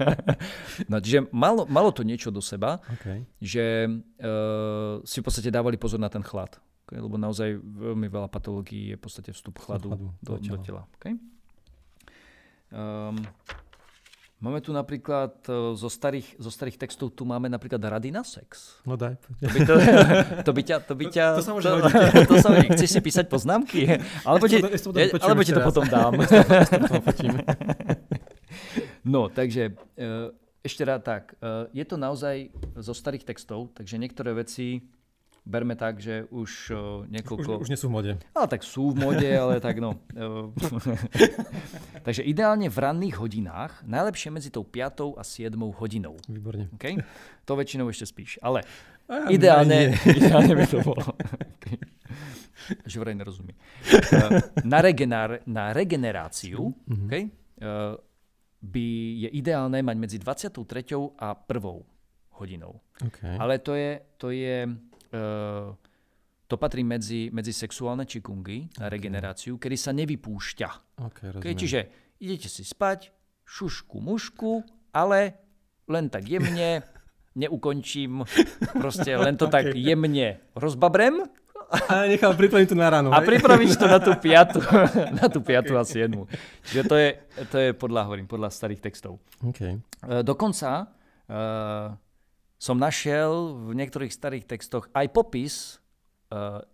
no, 0.90 1.00
čiže 1.00 1.26
malo, 1.34 1.66
malo 1.66 1.90
to 1.90 2.06
niečo 2.06 2.30
do 2.30 2.40
seba, 2.44 2.78
OK. 2.92 3.24
že 3.40 3.88
uh, 3.90 5.00
si 5.02 5.18
v 5.20 5.24
podstate 5.24 5.50
dávali 5.50 5.74
pozor 5.80 5.98
na 5.98 6.08
ten 6.08 6.22
chlad. 6.22 6.54
Okay? 6.94 7.02
Lebo 7.02 7.18
naozaj 7.18 7.58
veľmi 7.58 8.06
veľa 8.06 8.30
patológií 8.30 8.94
je 8.94 8.96
v 8.96 9.02
podstate 9.02 9.34
vstup 9.34 9.58
chladu, 9.58 9.90
chladu 9.90 10.06
do, 10.22 10.38
do 10.38 10.38
do 10.38 10.56
tela. 10.62 10.62
tela. 10.62 10.82
Okay? 10.94 11.18
Um, 12.70 13.18
máme 14.38 14.58
tu 14.58 14.70
napríklad 14.70 15.42
uh, 15.46 15.74
zo 15.74 15.86
starých, 15.86 16.38
zo 16.38 16.50
starých 16.50 16.78
textov, 16.78 17.10
tu 17.10 17.22
máme 17.22 17.46
napríklad 17.46 17.78
rady 17.80 18.10
na 18.10 18.22
sex. 18.22 18.78
No 18.82 18.94
daj. 18.94 19.18
To 19.40 19.48
by, 19.48 19.58
to, 19.62 19.74
to 20.42 20.50
by 20.52 20.62
ťa... 20.62 20.76
To, 20.84 20.94
by 20.94 21.04
ťa, 21.08 21.24
To- 21.34 21.38
to 21.38 21.42
sa 21.42 21.52
môže 21.54 21.66
to, 21.66 21.78
to 22.30 22.34
sa. 22.38 22.48
Chceš 22.74 22.90
si 22.94 23.00
písať 23.00 23.26
poznámky? 23.26 23.90
Alebo 24.22 24.46
ti, 24.46 24.62
potom 24.62 24.94
ja, 24.94 25.06
vypočujem 25.10 25.26
alebo 25.28 25.40
ti 25.40 25.46
ešte 25.46 25.54
to 25.54 25.62
raz. 25.62 25.68
potom 25.68 25.84
dám. 25.90 26.12
No, 29.04 29.28
takže 29.28 29.76
e, 29.94 30.08
ešte 30.64 30.80
rád 30.80 31.04
tak. 31.04 31.36
E, 31.36 31.68
Je 31.72 31.84
to 31.84 32.00
naozaj 32.00 32.48
zo 32.80 32.96
starých 32.96 33.28
textov, 33.28 33.68
takže 33.76 34.00
niektoré 34.00 34.32
veci 34.32 34.80
berme 35.44 35.76
tak, 35.76 36.00
že 36.00 36.24
už 36.32 36.72
e, 36.72 36.76
Už, 37.04 37.12
niekoľko... 37.12 37.50
už 37.60 37.68
nie 37.68 37.76
sú 37.76 37.92
v 37.92 37.94
mode. 38.00 38.12
Ale 38.32 38.46
tak 38.48 38.64
sú 38.64 38.96
v 38.96 38.96
mode, 38.96 39.28
ale 39.28 39.60
tak 39.60 39.76
no. 39.76 40.00
E, 40.16 40.50
takže 42.06 42.24
ideálne 42.24 42.72
v 42.72 42.76
ranných 42.80 43.20
hodinách, 43.20 43.84
najlepšie 43.84 44.32
medzi 44.32 44.48
tou 44.48 44.64
5. 44.64 45.20
a 45.20 45.22
7. 45.22 45.52
hodinou. 45.52 46.16
Výborne. 46.24 46.72
Okay? 46.80 46.96
To 47.44 47.60
väčšinou 47.60 47.92
ešte 47.92 48.08
spíš. 48.08 48.40
Ale 48.40 48.64
A, 49.04 49.28
ideálne, 49.28 49.92
nie. 49.92 50.16
ideálne 50.24 50.56
by 50.56 50.64
to 50.64 50.80
bolo. 50.80 51.04
Okay. 51.60 51.76
že 52.88 52.96
vraj 52.96 53.12
nerozumie. 53.12 53.52
Uh, 53.92 54.40
na, 54.64 54.80
regener, 54.80 55.44
na 55.44 55.76
regeneráciu 55.76 56.72
mm-hmm. 56.72 57.04
okay, 57.04 57.22
by 58.64 58.86
je 59.20 59.28
ideálne 59.36 59.76
mať 59.84 59.96
medzi 60.00 60.16
23. 60.16 60.56
a 61.20 61.36
1. 61.36 62.40
hodinou. 62.40 62.80
Okay. 62.96 63.36
Ale 63.36 63.60
to 63.60 63.76
je, 63.76 64.00
to 64.16 64.32
je 64.32 64.64
to 66.44 66.54
patrí 66.60 66.84
medzi, 66.84 67.32
medzi 67.32 67.50
sexuálne 67.56 68.04
čikungy 68.04 68.68
na 68.78 68.86
okay. 68.86 68.92
regeneráciu, 68.92 69.56
kedy 69.56 69.76
sa 69.80 69.90
nevypúšťa. 69.96 70.68
Okay, 71.10 71.28
okay, 71.40 71.54
čiže 71.56 71.78
idete 72.20 72.52
si 72.52 72.62
spať, 72.62 73.10
šušku, 73.48 73.98
mušku, 73.98 74.60
ale 74.92 75.40
len 75.88 76.12
tak 76.12 76.28
jemne, 76.28 76.84
neukončím, 77.40 78.28
proste 78.76 79.16
len 79.16 79.40
to 79.40 79.48
okay. 79.48 79.54
tak 79.56 79.64
jemne 79.74 80.38
rozbabrem. 80.54 81.24
A 81.90 82.06
nechám 82.06 82.36
pripraviť 82.36 82.70
to 82.70 82.76
na 82.78 82.92
ráno. 82.92 83.08
A 83.10 83.24
pripravíš 83.24 83.80
to 83.80 83.88
na 83.88 83.98
tú 83.98 84.12
piatu, 84.20 84.60
na 85.18 85.26
tú 85.32 85.40
piatu 85.40 85.74
okay. 85.74 85.80
a 85.80 85.82
siedmu. 85.82 86.28
Čiže 86.70 86.82
to 86.86 86.94
je, 86.94 87.08
to 87.50 87.56
je 87.56 87.68
podľa, 87.72 88.06
hovorím, 88.06 88.28
podľa 88.28 88.52
starých 88.52 88.84
textov. 88.84 89.18
Okay. 89.40 89.80
E, 89.80 90.20
dokonca 90.22 90.86
uh, 90.86 91.96
som 92.64 92.80
našiel 92.80 93.60
v 93.60 93.76
niektorých 93.76 94.08
starých 94.08 94.48
textoch 94.48 94.88
aj 94.96 95.12
popis 95.12 95.76
uh, 96.32 96.64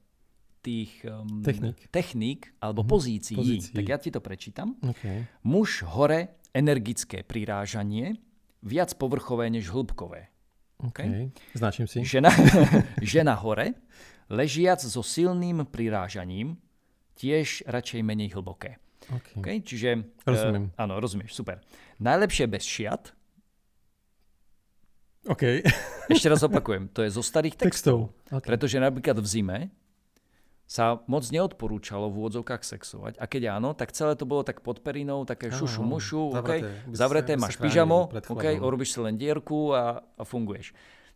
tých 0.62 1.02
um, 1.02 1.42
techník. 1.42 1.78
techník 1.90 2.40
alebo 2.62 2.86
mm-hmm. 2.86 2.94
pozícií. 2.94 3.34
pozícií. 3.34 3.74
Tak 3.74 3.84
ja 3.90 3.98
ti 3.98 4.14
to 4.14 4.22
prečítam. 4.22 4.78
Okay. 4.86 5.26
Muž 5.42 5.82
hore, 5.82 6.38
energické 6.54 7.26
prirážanie, 7.26 8.22
viac 8.62 8.94
povrchové 8.94 9.50
než 9.50 9.66
hĺbkové. 9.66 10.30
Okay. 10.94 11.34
Značím 11.58 11.90
si. 11.90 12.06
Žena, 12.06 12.30
žena 13.02 13.34
hore, 13.34 13.74
ležiac 14.30 14.78
so 14.78 15.02
silným 15.02 15.66
prirážaním, 15.66 16.54
tiež 17.18 17.66
radšej 17.66 18.00
menej 18.06 18.30
hlboké. 18.38 18.78
Okay. 19.10 19.36
Okay? 19.42 19.56
Čiže, 19.66 20.22
Rozumiem. 20.22 20.70
Uh, 20.70 20.80
áno, 20.86 21.02
rozumieš, 21.02 21.34
super. 21.34 21.58
Najlepšie 21.98 22.46
bez 22.46 22.62
šiat. 22.62 23.10
OK. 25.28 25.42
Ešte 26.14 26.26
raz 26.32 26.40
opakujem, 26.40 26.88
to 26.88 27.04
je 27.04 27.10
zo 27.12 27.20
starých 27.20 27.60
textov. 27.60 28.14
textov. 28.16 28.40
Okay. 28.40 28.48
Pretože 28.48 28.76
napríklad 28.80 29.16
v 29.20 29.28
zime 29.28 29.58
sa 30.70 31.02
moc 31.10 31.26
neodporúčalo 31.26 32.06
v 32.14 32.14
úvodzovkách 32.22 32.62
sexovať. 32.62 33.18
A 33.18 33.26
keď 33.26 33.58
áno, 33.58 33.74
tak 33.74 33.90
celé 33.90 34.14
to 34.14 34.22
bolo 34.22 34.46
tak 34.46 34.62
pod 34.62 34.78
perinou, 34.86 35.26
také 35.26 35.50
šušu 35.50 35.82
mušu, 35.82 36.30
okay, 36.38 36.62
zavreté, 36.94 37.34
máš 37.34 37.58
pyžamo, 37.58 38.06
okay, 38.06 38.54
urobíš 38.54 38.94
si 38.94 38.98
len 39.02 39.18
dierku 39.18 39.74
a, 39.74 39.98
a 39.98 40.22
funguješ. 40.22 40.70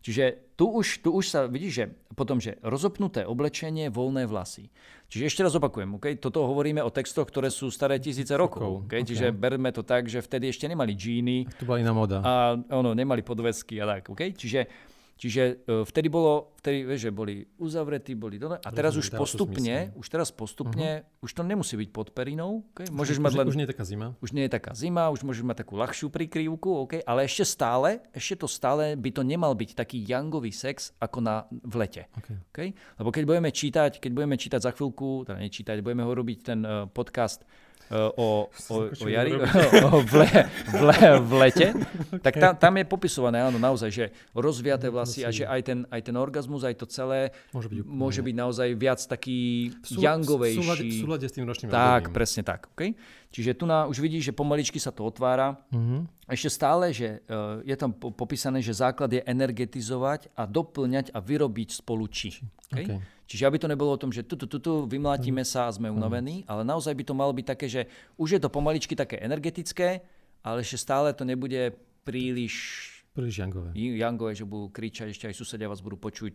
Čiže 0.05 0.53
tu 0.53 0.69
už, 0.69 1.01
tu 1.01 1.09
už 1.17 1.25
sa 1.25 1.39
vidíš, 1.49 1.73
že 1.73 1.85
potom, 2.13 2.37
že 2.37 2.61
rozopnuté 2.61 3.25
oblečenie, 3.25 3.89
voľné 3.89 4.29
vlasy. 4.29 4.69
Čiže 5.09 5.23
ešte 5.25 5.41
raz 5.41 5.57
opakujem, 5.57 5.97
okay? 5.97 6.13
toto 6.13 6.45
hovoríme 6.45 6.77
o 6.85 6.93
textoch, 6.93 7.25
ktoré 7.25 7.49
sú 7.49 7.73
staré 7.73 7.97
tisíce 7.97 8.37
rokov. 8.37 8.85
Okay? 8.85 9.01
Okay. 9.01 9.09
Čiže 9.09 9.33
berme 9.33 9.73
to 9.73 9.81
tak, 9.81 10.05
že 10.05 10.21
vtedy 10.21 10.53
ešte 10.53 10.69
nemali 10.69 10.93
džíny. 10.93 11.49
To 11.57 11.65
bola 11.65 11.81
iná 11.81 11.89
moda. 11.89 12.21
A 12.21 12.53
ono, 12.53 12.93
nemali 12.93 13.25
podvesky 13.25 13.81
a 13.81 13.97
tak. 13.97 14.13
Okay? 14.13 14.37
Čiže 14.37 14.93
Čiže 15.15 15.63
uh, 15.63 15.87
vtedy 15.87 16.11
bolo, 16.11 16.51
vtedy, 16.59 16.83
vieš, 16.83 17.07
že 17.07 17.11
boli 17.15 17.47
uzavretí, 17.55 18.19
boli 18.19 18.35
to, 18.35 18.51
a 18.51 18.69
teraz 18.75 18.99
už 18.99 19.15
postupne, 19.15 19.95
už 19.95 20.07
teraz 20.11 20.27
postupne, 20.35 21.07
uh-huh. 21.07 21.23
už 21.23 21.31
to 21.31 21.41
nemusí 21.47 21.79
byť 21.79 21.89
pod 21.95 22.11
perinou, 22.11 22.67
okay? 22.75 22.91
môžeš 22.91 23.19
už, 23.19 23.23
mať 23.23 23.33
len... 23.39 23.45
Už 23.47 23.55
nie 23.55 23.63
je 23.63 23.71
taká 23.71 23.85
zima. 23.87 24.07
Už 24.19 24.29
nie 24.35 24.43
je 24.43 24.51
taká 24.51 24.71
zima, 24.75 25.07
už 25.15 25.23
môžeš 25.23 25.47
mať 25.47 25.63
takú 25.63 25.79
ľahšiu 25.79 26.11
prikrývku, 26.11 26.67
okay? 26.83 27.01
ale 27.07 27.23
ešte 27.23 27.47
stále, 27.47 28.03
ešte 28.11 28.43
to 28.43 28.47
stále 28.51 28.99
by 28.99 29.09
to 29.15 29.23
nemal 29.23 29.55
byť 29.55 29.71
taký 29.71 30.03
jangový 30.03 30.51
sex 30.51 30.91
ako 30.99 31.23
na, 31.23 31.47
v 31.47 31.73
lete. 31.79 32.11
Okay. 32.19 32.35
Okay? 32.51 32.69
Lebo 32.99 33.09
keď 33.15 33.23
budeme 33.23 33.55
čítať, 33.55 34.03
keď 34.03 34.11
budeme 34.11 34.35
čítať 34.35 34.59
za 34.59 34.75
chvíľku, 34.75 35.23
teda 35.31 35.39
nečítať, 35.39 35.79
budeme 35.79 36.03
ho 36.03 36.11
robiť 36.11 36.39
ten 36.43 36.59
uh, 36.67 36.91
podcast 36.91 37.47
o, 38.17 38.49
o, 38.49 38.75
o 39.03 39.07
jari, 39.07 39.33
o 39.37 39.99
v, 40.01 40.13
le, 40.25 40.31
v, 40.49 40.81
le, 40.81 40.99
v 41.21 41.31
lete, 41.37 41.67
tak 42.25 42.33
tam, 42.37 42.53
tam 42.57 42.73
je 42.81 42.85
popisované, 42.85 43.45
áno, 43.45 43.61
naozaj, 43.61 43.89
že 43.93 44.05
rozviaté 44.33 44.89
vlasy 44.89 45.21
a 45.21 45.29
že 45.29 45.45
aj 45.45 45.61
ten, 45.61 45.79
aj 45.93 46.01
ten 46.01 46.15
orgazmus, 46.17 46.65
aj 46.65 46.75
to 46.81 46.85
celé 46.89 47.29
môže 47.53 47.69
byť, 47.69 47.79
môže 47.85 48.21
byť 48.25 48.35
naozaj 48.35 48.69
viac 48.73 48.99
taký 49.05 49.71
sú, 49.85 50.01
jangovejší. 50.01 50.61
V 50.61 51.03
súlade 51.05 51.25
s 51.29 51.33
tým 51.33 51.45
ročným 51.45 51.69
Tak, 51.69 52.09
obdobím. 52.09 52.15
presne 52.17 52.41
tak. 52.41 52.67
Okay? 52.73 52.97
Čiže 53.35 53.51
tu 53.59 53.67
na, 53.67 53.83
už 53.85 53.99
vidíš, 53.99 54.31
že 54.31 54.33
pomaličky 54.33 54.79
sa 54.79 54.95
to 54.95 55.03
otvára. 55.03 55.59
Uh-huh. 55.67 56.07
Ešte 56.23 56.49
stále, 56.55 56.95
že 56.95 57.19
uh, 57.27 57.59
je 57.67 57.75
tam 57.75 57.91
popísané, 57.91 58.63
že 58.63 58.71
základ 58.71 59.11
je 59.11 59.19
energetizovať 59.27 60.31
a 60.39 60.47
doplňať 60.47 61.11
a 61.11 61.19
vyrobiť 61.19 61.83
spolu 61.83 62.07
či. 62.07 62.39
Okay? 62.71 62.87
Okay. 62.87 63.14
Čiže 63.25 63.49
aby 63.49 63.57
to 63.57 63.67
nebolo 63.67 63.97
o 63.97 64.01
tom, 64.01 64.13
že 64.13 64.21
tu, 64.21 64.37
tu, 64.37 64.45
tu, 64.45 64.61
tu 64.61 64.73
vymlátime 64.85 65.41
mm. 65.41 65.49
sa 65.49 65.65
a 65.65 65.73
sme 65.73 65.89
unavení, 65.89 66.45
mm. 66.45 66.47
ale 66.49 66.61
naozaj 66.61 66.93
by 66.93 67.03
to 67.03 67.17
malo 67.17 67.33
byť 67.33 67.45
také, 67.45 67.65
že 67.65 67.81
už 68.21 68.37
je 68.37 68.41
to 68.41 68.53
pomaličky 68.53 68.93
také 68.93 69.17
energetické, 69.17 70.05
ale 70.45 70.61
ešte 70.61 70.77
stále 70.77 71.09
to 71.17 71.25
nebude 71.25 71.73
príliš... 72.05 72.85
Príliš 73.17 73.41
jangové. 73.41 73.73
Jangové, 73.73 74.37
že 74.37 74.45
budú 74.45 74.69
kričať, 74.69 75.09
ešte 75.09 75.25
aj 75.25 75.35
susedia 75.35 75.71
vás 75.71 75.81
budú 75.81 75.97
počuť 75.97 76.33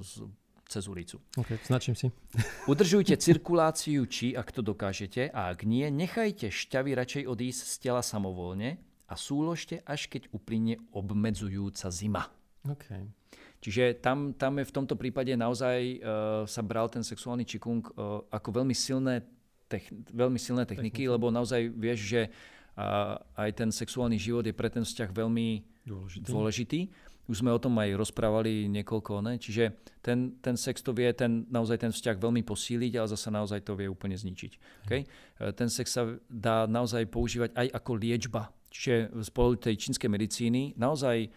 z, 0.00 0.12
cez 0.70 0.86
ulicu. 0.86 1.18
OK, 1.36 1.58
značím 1.66 1.98
si. 1.98 2.08
Udržujte 2.72 3.18
cirkuláciu 3.18 4.06
či, 4.06 4.32
ak 4.32 4.54
to 4.54 4.62
dokážete, 4.62 5.28
a 5.34 5.50
ak 5.50 5.66
nie, 5.66 5.90
nechajte 5.90 6.48
šťavy 6.48 6.94
radšej 6.94 7.22
odísť 7.26 7.62
z 7.66 7.74
tela 7.82 8.00
samovolne 8.00 8.78
a 9.10 9.14
súložte, 9.18 9.82
až 9.82 10.06
keď 10.06 10.30
uplyne 10.30 10.78
obmedzujúca 10.94 11.90
zima. 11.90 12.30
Okay. 12.62 13.10
Čiže 13.60 14.00
tam, 14.00 14.32
tam 14.32 14.56
je 14.56 14.64
v 14.64 14.72
tomto 14.72 14.96
prípade 14.96 15.36
naozaj 15.36 16.00
uh, 16.00 16.48
sa 16.48 16.64
bral 16.64 16.88
ten 16.88 17.04
sexuálny 17.04 17.44
čikung 17.44 17.84
uh, 17.92 18.24
ako 18.32 18.64
veľmi 18.64 18.72
silné, 18.72 19.20
techn- 19.68 20.00
veľmi 20.16 20.40
silné 20.40 20.64
techniky, 20.64 21.04
techniky, 21.04 21.12
lebo 21.12 21.28
naozaj 21.28 21.68
vieš, 21.68 22.08
že 22.08 22.20
uh, 22.24 23.20
aj 23.36 23.50
ten 23.60 23.68
sexuálny 23.68 24.16
život 24.16 24.48
je 24.48 24.56
pre 24.56 24.72
ten 24.72 24.80
vzťah 24.80 25.12
veľmi 25.12 25.60
dôležitý. 25.84 26.28
dôležitý. 26.32 26.80
Už 27.28 27.46
sme 27.46 27.52
o 27.52 27.62
tom 27.62 27.78
aj 27.78 27.94
rozprávali 27.94 28.66
niekoľko, 28.66 29.22
ne? 29.22 29.38
čiže 29.38 29.70
ten, 30.02 30.34
ten 30.42 30.58
sex 30.58 30.82
to 30.82 30.90
vie 30.90 31.06
ten, 31.14 31.46
naozaj 31.46 31.78
ten 31.78 31.92
vzťah 31.94 32.18
veľmi 32.18 32.42
posíliť, 32.42 32.98
ale 32.98 33.06
zase 33.06 33.30
naozaj 33.30 33.62
to 33.62 33.78
vie 33.78 33.86
úplne 33.86 34.18
zničiť. 34.18 34.82
Okay? 34.82 35.06
Ten 35.54 35.70
sex 35.70 35.94
sa 35.94 36.10
dá 36.26 36.66
naozaj 36.66 37.06
používať 37.06 37.54
aj 37.54 37.70
ako 37.70 37.92
liečba. 38.02 38.50
Čiže 38.74 39.14
spolu 39.22 39.54
tej 39.62 39.78
čínskej 39.78 40.10
medicíny 40.10 40.74
naozaj 40.74 41.30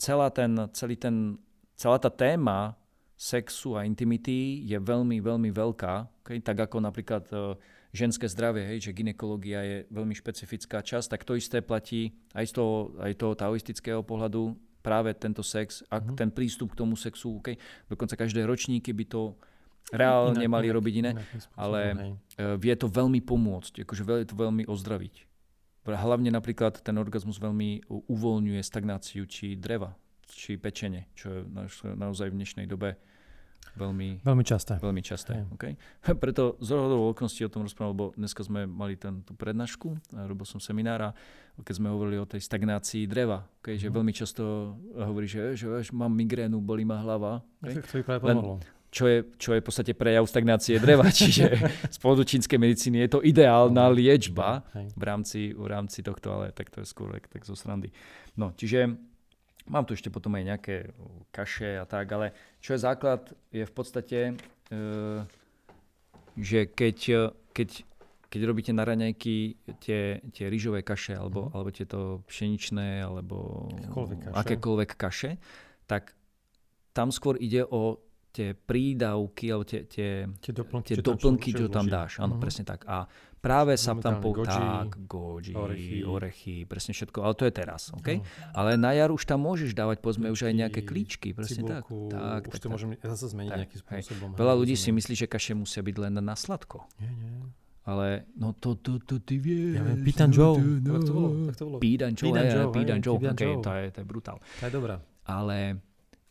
celá 0.00 0.32
ten, 0.32 0.56
celý 0.72 0.96
ten 0.96 1.36
celá 1.76 2.00
tá 2.00 2.08
téma 2.08 2.74
sexu 3.16 3.76
a 3.76 3.84
intimity 3.84 4.64
je 4.64 4.76
veľmi, 4.76 5.20
veľmi 5.20 5.48
veľká. 5.52 6.24
Okay? 6.24 6.40
Tak 6.44 6.68
ako 6.68 6.84
napríklad 6.84 7.24
uh, 7.32 7.56
ženské 7.92 8.28
zdravie, 8.28 8.64
hej, 8.76 8.88
že 8.88 8.96
ginekológia 8.96 9.64
je 9.64 9.76
veľmi 9.88 10.12
špecifická 10.12 10.84
časť, 10.84 11.16
tak 11.16 11.24
to 11.24 11.36
isté 11.36 11.64
platí 11.64 12.12
aj 12.36 12.44
z 12.48 12.52
toho, 12.60 12.92
aj 13.00 13.12
toho 13.16 13.32
taoistického 13.32 14.00
pohľadu 14.04 14.52
práve 14.84 15.10
tento 15.16 15.40
sex 15.40 15.82
a 15.88 15.98
mm-hmm. 15.98 16.16
ten 16.16 16.28
prístup 16.28 16.76
k 16.76 16.80
tomu 16.84 16.96
sexu. 16.96 17.40
Okay? 17.40 17.56
Dokonca 17.88 18.20
každé 18.20 18.44
ročníky 18.44 18.92
by 18.92 19.04
to 19.08 19.22
reálne 19.94 20.44
inak, 20.44 20.52
mali 20.52 20.68
inak, 20.68 20.76
robiť 20.76 20.94
iné, 20.98 21.10
inak 21.16 21.26
ale 21.56 21.80
uh, 22.36 22.56
vie 22.60 22.74
to 22.76 22.88
veľmi 22.88 23.24
pomôcť, 23.24 23.84
akože 23.84 24.02
vie 24.04 24.28
to 24.28 24.36
veľmi 24.36 24.68
ozdraviť. 24.68 25.28
Hlavne 25.86 26.34
napríklad 26.34 26.82
ten 26.82 26.98
orgazmus 26.98 27.38
veľmi 27.38 27.86
uvoľňuje 27.86 28.58
stagnáciu 28.58 29.22
či 29.30 29.54
dreva 29.54 29.94
či 30.30 30.58
pečenie, 30.58 31.06
čo 31.14 31.30
je 31.30 31.40
naozaj 31.94 32.30
v 32.32 32.38
dnešnej 32.42 32.66
dobe 32.66 32.98
veľmi, 33.76 34.24
veľmi 34.24 34.44
časté. 34.44 34.80
Veľmi 34.80 35.02
časté 35.04 35.44
okay? 35.52 35.76
Preto 36.22 36.56
z 36.58 36.68
rozhodov 36.72 37.12
okolností 37.12 37.44
o 37.44 37.52
tom 37.52 37.68
rozprával, 37.68 37.92
lebo 37.92 38.06
dneska 38.16 38.42
sme 38.42 38.64
mali 38.64 38.96
ten, 38.96 39.20
tú 39.22 39.36
prednášku, 39.36 40.00
robil 40.14 40.46
som 40.48 40.58
seminár 40.58 41.00
a 41.02 41.10
keď 41.60 41.74
sme 41.76 41.88
hovorili 41.92 42.20
o 42.20 42.28
tej 42.28 42.44
stagnácii 42.44 43.08
dreva, 43.08 43.44
okay? 43.60 43.80
že 43.80 43.88
mm. 43.88 43.94
veľmi 43.96 44.12
často 44.12 44.76
hovorí, 44.96 45.24
že, 45.28 45.56
že, 45.56 45.66
že 45.80 45.92
mám 45.92 46.12
migrénu, 46.12 46.60
bolí 46.60 46.84
ma 46.84 47.00
hlava. 47.00 47.40
Okay? 47.64 47.80
To 47.80 48.04
práve 48.04 48.20
pomohlo. 48.28 48.60
čo 48.92 49.04
je, 49.08 49.18
čo 49.40 49.56
je 49.56 49.60
v 49.60 49.64
podstate 49.64 49.92
prejav 49.96 50.24
stagnácie 50.28 50.76
dreva. 50.76 51.08
Čiže 51.20 51.48
z 51.88 51.98
pohľadu 52.00 52.28
čínskej 52.28 52.60
medicíny 52.60 53.08
je 53.08 53.10
to 53.16 53.20
ideálna 53.24 53.88
liečba 53.88 54.68
v 54.72 55.02
rámci, 55.04 55.56
v 55.56 55.66
rámci 55.68 56.04
tohto, 56.04 56.28
ale 56.36 56.52
tak 56.52 56.68
to 56.68 56.84
je 56.84 56.86
skôr 56.88 57.16
tak 57.24 57.40
zo 57.44 57.56
srandy. 57.56 57.88
No, 58.36 58.52
čiže 58.52 58.92
Mám 59.66 59.84
tu 59.86 59.98
ešte 59.98 60.14
potom 60.14 60.34
aj 60.38 60.44
nejaké 60.46 60.74
kaše 61.34 61.82
a 61.82 61.84
tak, 61.84 62.06
ale 62.14 62.32
čo 62.62 62.74
je 62.74 62.84
základ, 62.86 63.34
je 63.50 63.66
v 63.66 63.72
podstate, 63.74 64.20
e, 64.70 64.82
že 66.38 66.70
keď, 66.70 66.98
keď, 67.50 67.70
keď 68.30 68.40
robíte 68.46 68.70
na 68.70 68.86
raňajky 68.86 69.58
tie, 69.82 70.22
tie 70.30 70.46
rýžové 70.46 70.86
kaše 70.86 71.18
alebo, 71.18 71.48
mm. 71.48 71.52
alebo 71.56 71.68
tieto 71.74 71.98
pšeničné 72.30 73.02
alebo 73.02 73.66
akékoľvek 73.90 74.18
kaše. 74.22 74.36
akékoľvek 74.38 74.90
kaše, 74.94 75.30
tak 75.90 76.14
tam 76.94 77.12
skôr 77.12 77.36
ide 77.36 77.66
o 77.66 78.00
tie 78.36 78.52
prídavky, 78.52 79.48
alebo 79.48 79.64
tie, 79.64 79.88
tie, 79.88 80.28
tie 80.44 80.52
doplnky, 80.52 80.92
tie 80.92 80.96
čo, 81.00 81.04
doplnky, 81.08 81.50
čo, 81.56 81.64
čo 81.64 81.72
tam 81.72 81.88
dáš. 81.88 82.20
Áno, 82.20 82.36
uh-huh. 82.36 82.44
presne 82.44 82.68
tak. 82.68 82.84
A 82.84 83.08
práve 83.46 83.72
sa 83.78 83.94
tam 83.94 84.18
po... 84.18 84.34
goji, 84.34 84.50
tak, 84.50 84.98
goji, 85.06 85.54
orechy. 85.54 85.98
orechy, 86.02 86.56
presne 86.66 86.90
všetko. 86.90 87.18
Ale 87.22 87.34
to 87.38 87.44
je 87.46 87.52
teraz, 87.54 87.94
OK? 87.94 88.18
No. 88.18 88.26
Ale 88.50 88.70
na 88.74 88.90
jar 88.90 89.14
už 89.14 89.22
tam 89.22 89.46
môžeš 89.46 89.70
dávať, 89.70 90.02
povedzme, 90.02 90.26
už 90.28 90.50
aj 90.50 90.54
nejaké 90.56 90.80
klíčky, 90.82 91.30
presne 91.30 91.62
cibulku, 91.62 92.10
tak. 92.10 92.42
tak 92.42 92.50
už 92.50 92.52
tak, 92.52 92.58
to 92.58 92.66
tak. 92.66 92.72
môžem 92.74 92.88
zase 92.98 93.26
zmeniť 93.30 93.50
Tak, 93.50 93.58
nejakým 93.62 93.78
hej. 93.78 94.02
spôsobom. 94.02 94.28
Veľa 94.34 94.54
hej, 94.54 94.60
ľudí 94.60 94.74
si 94.74 94.90
myslí, 94.90 95.14
že 95.14 95.26
kaše 95.30 95.54
musia 95.54 95.80
byť 95.80 95.96
len 96.02 96.18
na 96.18 96.34
sladko. 96.34 96.82
Nie, 96.98 97.14
nie. 97.14 97.46
Ale 97.86 98.26
no 98.34 98.50
to, 98.50 98.74
to, 98.74 98.98
to 98.98 99.22
ty 99.22 99.38
vieš. 99.38 99.78
Ja 99.78 99.86
viem, 99.86 100.02
Pete 100.02 100.26
and 100.26 100.34
Joe. 100.34 100.58
no, 100.58 100.90
Tak 100.90 101.02
to 101.06 101.12
bolo, 101.14 101.28
tak 101.46 101.54
to 101.54 101.64
bolo. 101.70 101.76
Pete 101.78 102.02
and 102.02 102.16
Joe, 102.18 102.34
hej, 102.34 102.50
Joe, 102.50 102.66
and 102.74 103.02
Joe, 103.06 103.14
okay, 103.14 103.54
to, 103.62 103.70
je, 103.70 103.86
to 103.94 103.98
je 104.02 104.06
brutál. 104.10 104.36
To 104.58 104.64
je 104.66 104.72
dobrá. 104.74 104.98
Ale, 105.22 105.78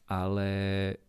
ale 0.03 0.47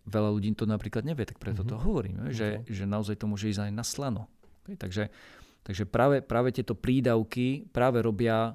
veľa 0.07 0.31
ľudí 0.31 0.55
to 0.55 0.62
napríklad 0.64 1.03
nevie, 1.03 1.27
tak 1.27 1.42
preto 1.42 1.66
Mhm. 1.66 1.69
to 1.69 1.77
hovorím, 1.83 2.16
že, 2.31 2.62
že 2.62 2.87
naozaj 2.87 3.19
to 3.19 3.27
môže 3.27 3.51
ísť 3.51 3.66
aj 3.66 3.73
na 3.75 3.83
slano. 3.83 4.31
Okay, 4.62 4.79
takže 4.79 5.11
takže 5.67 5.83
práve, 5.91 6.23
práve 6.23 6.55
tieto 6.55 6.79
prídavky 6.79 7.67
práve 7.75 7.99
robia 7.99 8.55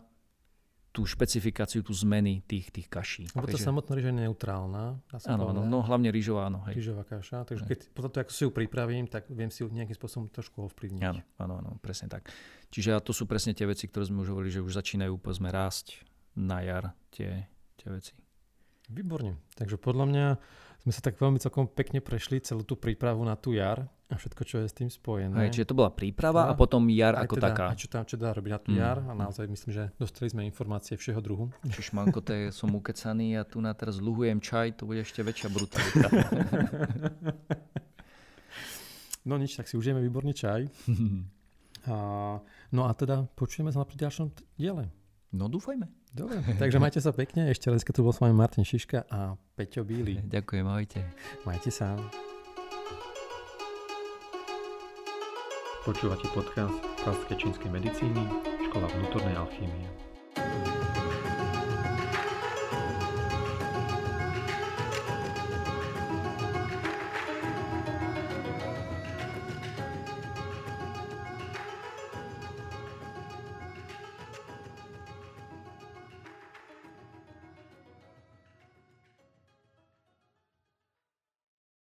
tú 0.92 1.08
špecifikáciu, 1.08 1.80
tú 1.88 1.96
zmeny 1.96 2.44
tých, 2.44 2.68
tých 2.68 2.88
kaší. 2.92 3.24
Lebo 3.32 3.48
tá 3.48 3.56
Takže- 3.56 3.64
samotná 3.64 3.96
rýža 3.96 4.12
je 4.12 4.28
neutrálna. 4.28 5.00
Áno, 5.24 5.44
áno, 5.56 5.64
no 5.64 5.80
hlavne 5.80 6.12
rýžová, 6.12 6.52
áno. 6.52 6.68
Hej. 6.68 6.84
Rýžová 6.84 7.08
kaša. 7.08 7.48
Takže 7.48 7.64
keď 7.64 7.80
potom 7.96 8.12
to, 8.12 8.20
ako 8.20 8.32
si 8.36 8.44
ju 8.44 8.52
pripravím, 8.52 9.08
tak 9.08 9.32
viem 9.32 9.48
si 9.48 9.64
ju 9.64 9.72
nejakým 9.72 9.96
spôsobom 9.96 10.28
trošku 10.28 10.68
ovplyvniť. 10.68 11.04
Áno, 11.08 11.24
áno, 11.40 11.54
áno, 11.64 11.70
presne 11.80 12.12
tak. 12.12 12.28
Čiže 12.76 13.00
to 13.08 13.16
sú 13.16 13.24
presne 13.24 13.56
tie 13.56 13.64
veci, 13.64 13.88
ktoré 13.88 14.04
sme 14.04 14.20
už 14.20 14.36
hovorili, 14.36 14.52
že 14.52 14.60
už 14.60 14.76
začínajú 14.76 15.16
povedzme 15.16 15.48
rásť 15.48 16.04
na 16.36 16.60
jar 16.60 16.92
tie, 17.16 17.48
tie 17.80 17.88
veci. 17.88 18.12
Výborne. 18.92 19.40
Takže 19.56 19.80
podľa 19.80 20.06
mňa 20.12 20.26
sme 20.84 20.92
sa 20.92 21.00
tak 21.00 21.16
veľmi 21.16 21.40
celkom 21.40 21.72
pekne 21.72 22.04
prešli 22.04 22.44
celú 22.44 22.68
tú 22.68 22.76
prípravu 22.76 23.24
na 23.24 23.40
tú 23.40 23.56
jar 23.56 23.88
a 24.12 24.16
všetko, 24.16 24.42
čo 24.44 24.56
je 24.60 24.68
s 24.68 24.76
tým 24.76 24.88
spojené. 24.88 25.32
Hej, 25.38 25.56
čiže 25.56 25.66
to 25.66 25.74
bola 25.74 25.88
príprava 25.90 26.46
a 26.46 26.52
A- 26.52 26.54
potom 26.54 26.84
jar 26.88 27.16
ako 27.16 27.34
teda, 27.34 27.48
taká. 27.48 27.66
A 27.68 27.74
čo 27.74 27.88
tam 27.88 28.04
čo 28.04 28.14
dá 28.14 28.30
robiť 28.30 28.52
na 28.52 28.60
tú 28.60 28.70
Mm. 28.70 28.78
jar 28.78 28.98
a 29.00 29.14
naozaj 29.14 29.48
myslím, 29.48 29.72
že 29.72 29.84
dostali 29.96 30.28
sme 30.28 30.44
informácie 30.44 30.94
všeho 30.94 31.18
druhu. 31.18 31.48
Čiže 31.64 31.90
šmanko, 31.90 32.20
to 32.20 32.32
som 32.50 32.70
ukecaný 32.70 33.36
a 33.36 33.44
tu 33.44 33.58
na 33.58 33.72
teraz 33.72 33.98
luhujem 33.98 34.38
čaj, 34.38 34.76
to 34.76 34.84
bude 34.84 35.00
ešte 35.00 35.20
väčšia 35.20 35.48
brutalita. 35.48 36.08
No 39.22 39.38
nič, 39.38 39.54
tak 39.54 39.70
si 39.70 39.78
užijeme 39.78 40.02
výborný 40.02 40.34
čaj. 40.34 40.66
A, 41.84 42.38
no 42.70 42.82
a 42.84 42.92
teda 42.92 43.26
počujeme 43.32 43.70
sa 43.70 43.82
na 43.82 43.86
ďalšom 43.86 44.30
diele. 44.56 44.90
No 45.32 45.46
dúfajme. 45.46 45.90
Dobre, 46.12 46.38
takže 46.56 46.78
majte 46.78 46.98
sa 46.98 47.10
pekne. 47.10 47.50
Ešte 47.50 47.70
raz, 47.70 47.82
keď 47.82 47.94
tu 47.96 48.02
bol 48.02 48.12
s 48.12 48.18
vami 48.18 48.34
Martin 48.34 48.62
Šiška 48.62 49.06
a 49.08 49.34
Peťo 49.56 49.82
Bíly. 49.82 50.22
Ďakujem, 50.22 50.62
ahojte. 50.64 51.02
Majte 51.42 51.70
sa. 51.70 51.98
Počúvate 55.82 56.30
podcast 56.30 56.78
Klasické 57.02 57.34
čínskej 57.42 57.74
medicíny, 57.74 58.22
škola 58.70 58.86
vnútornej 58.86 59.34
alchýmie. 59.34 60.11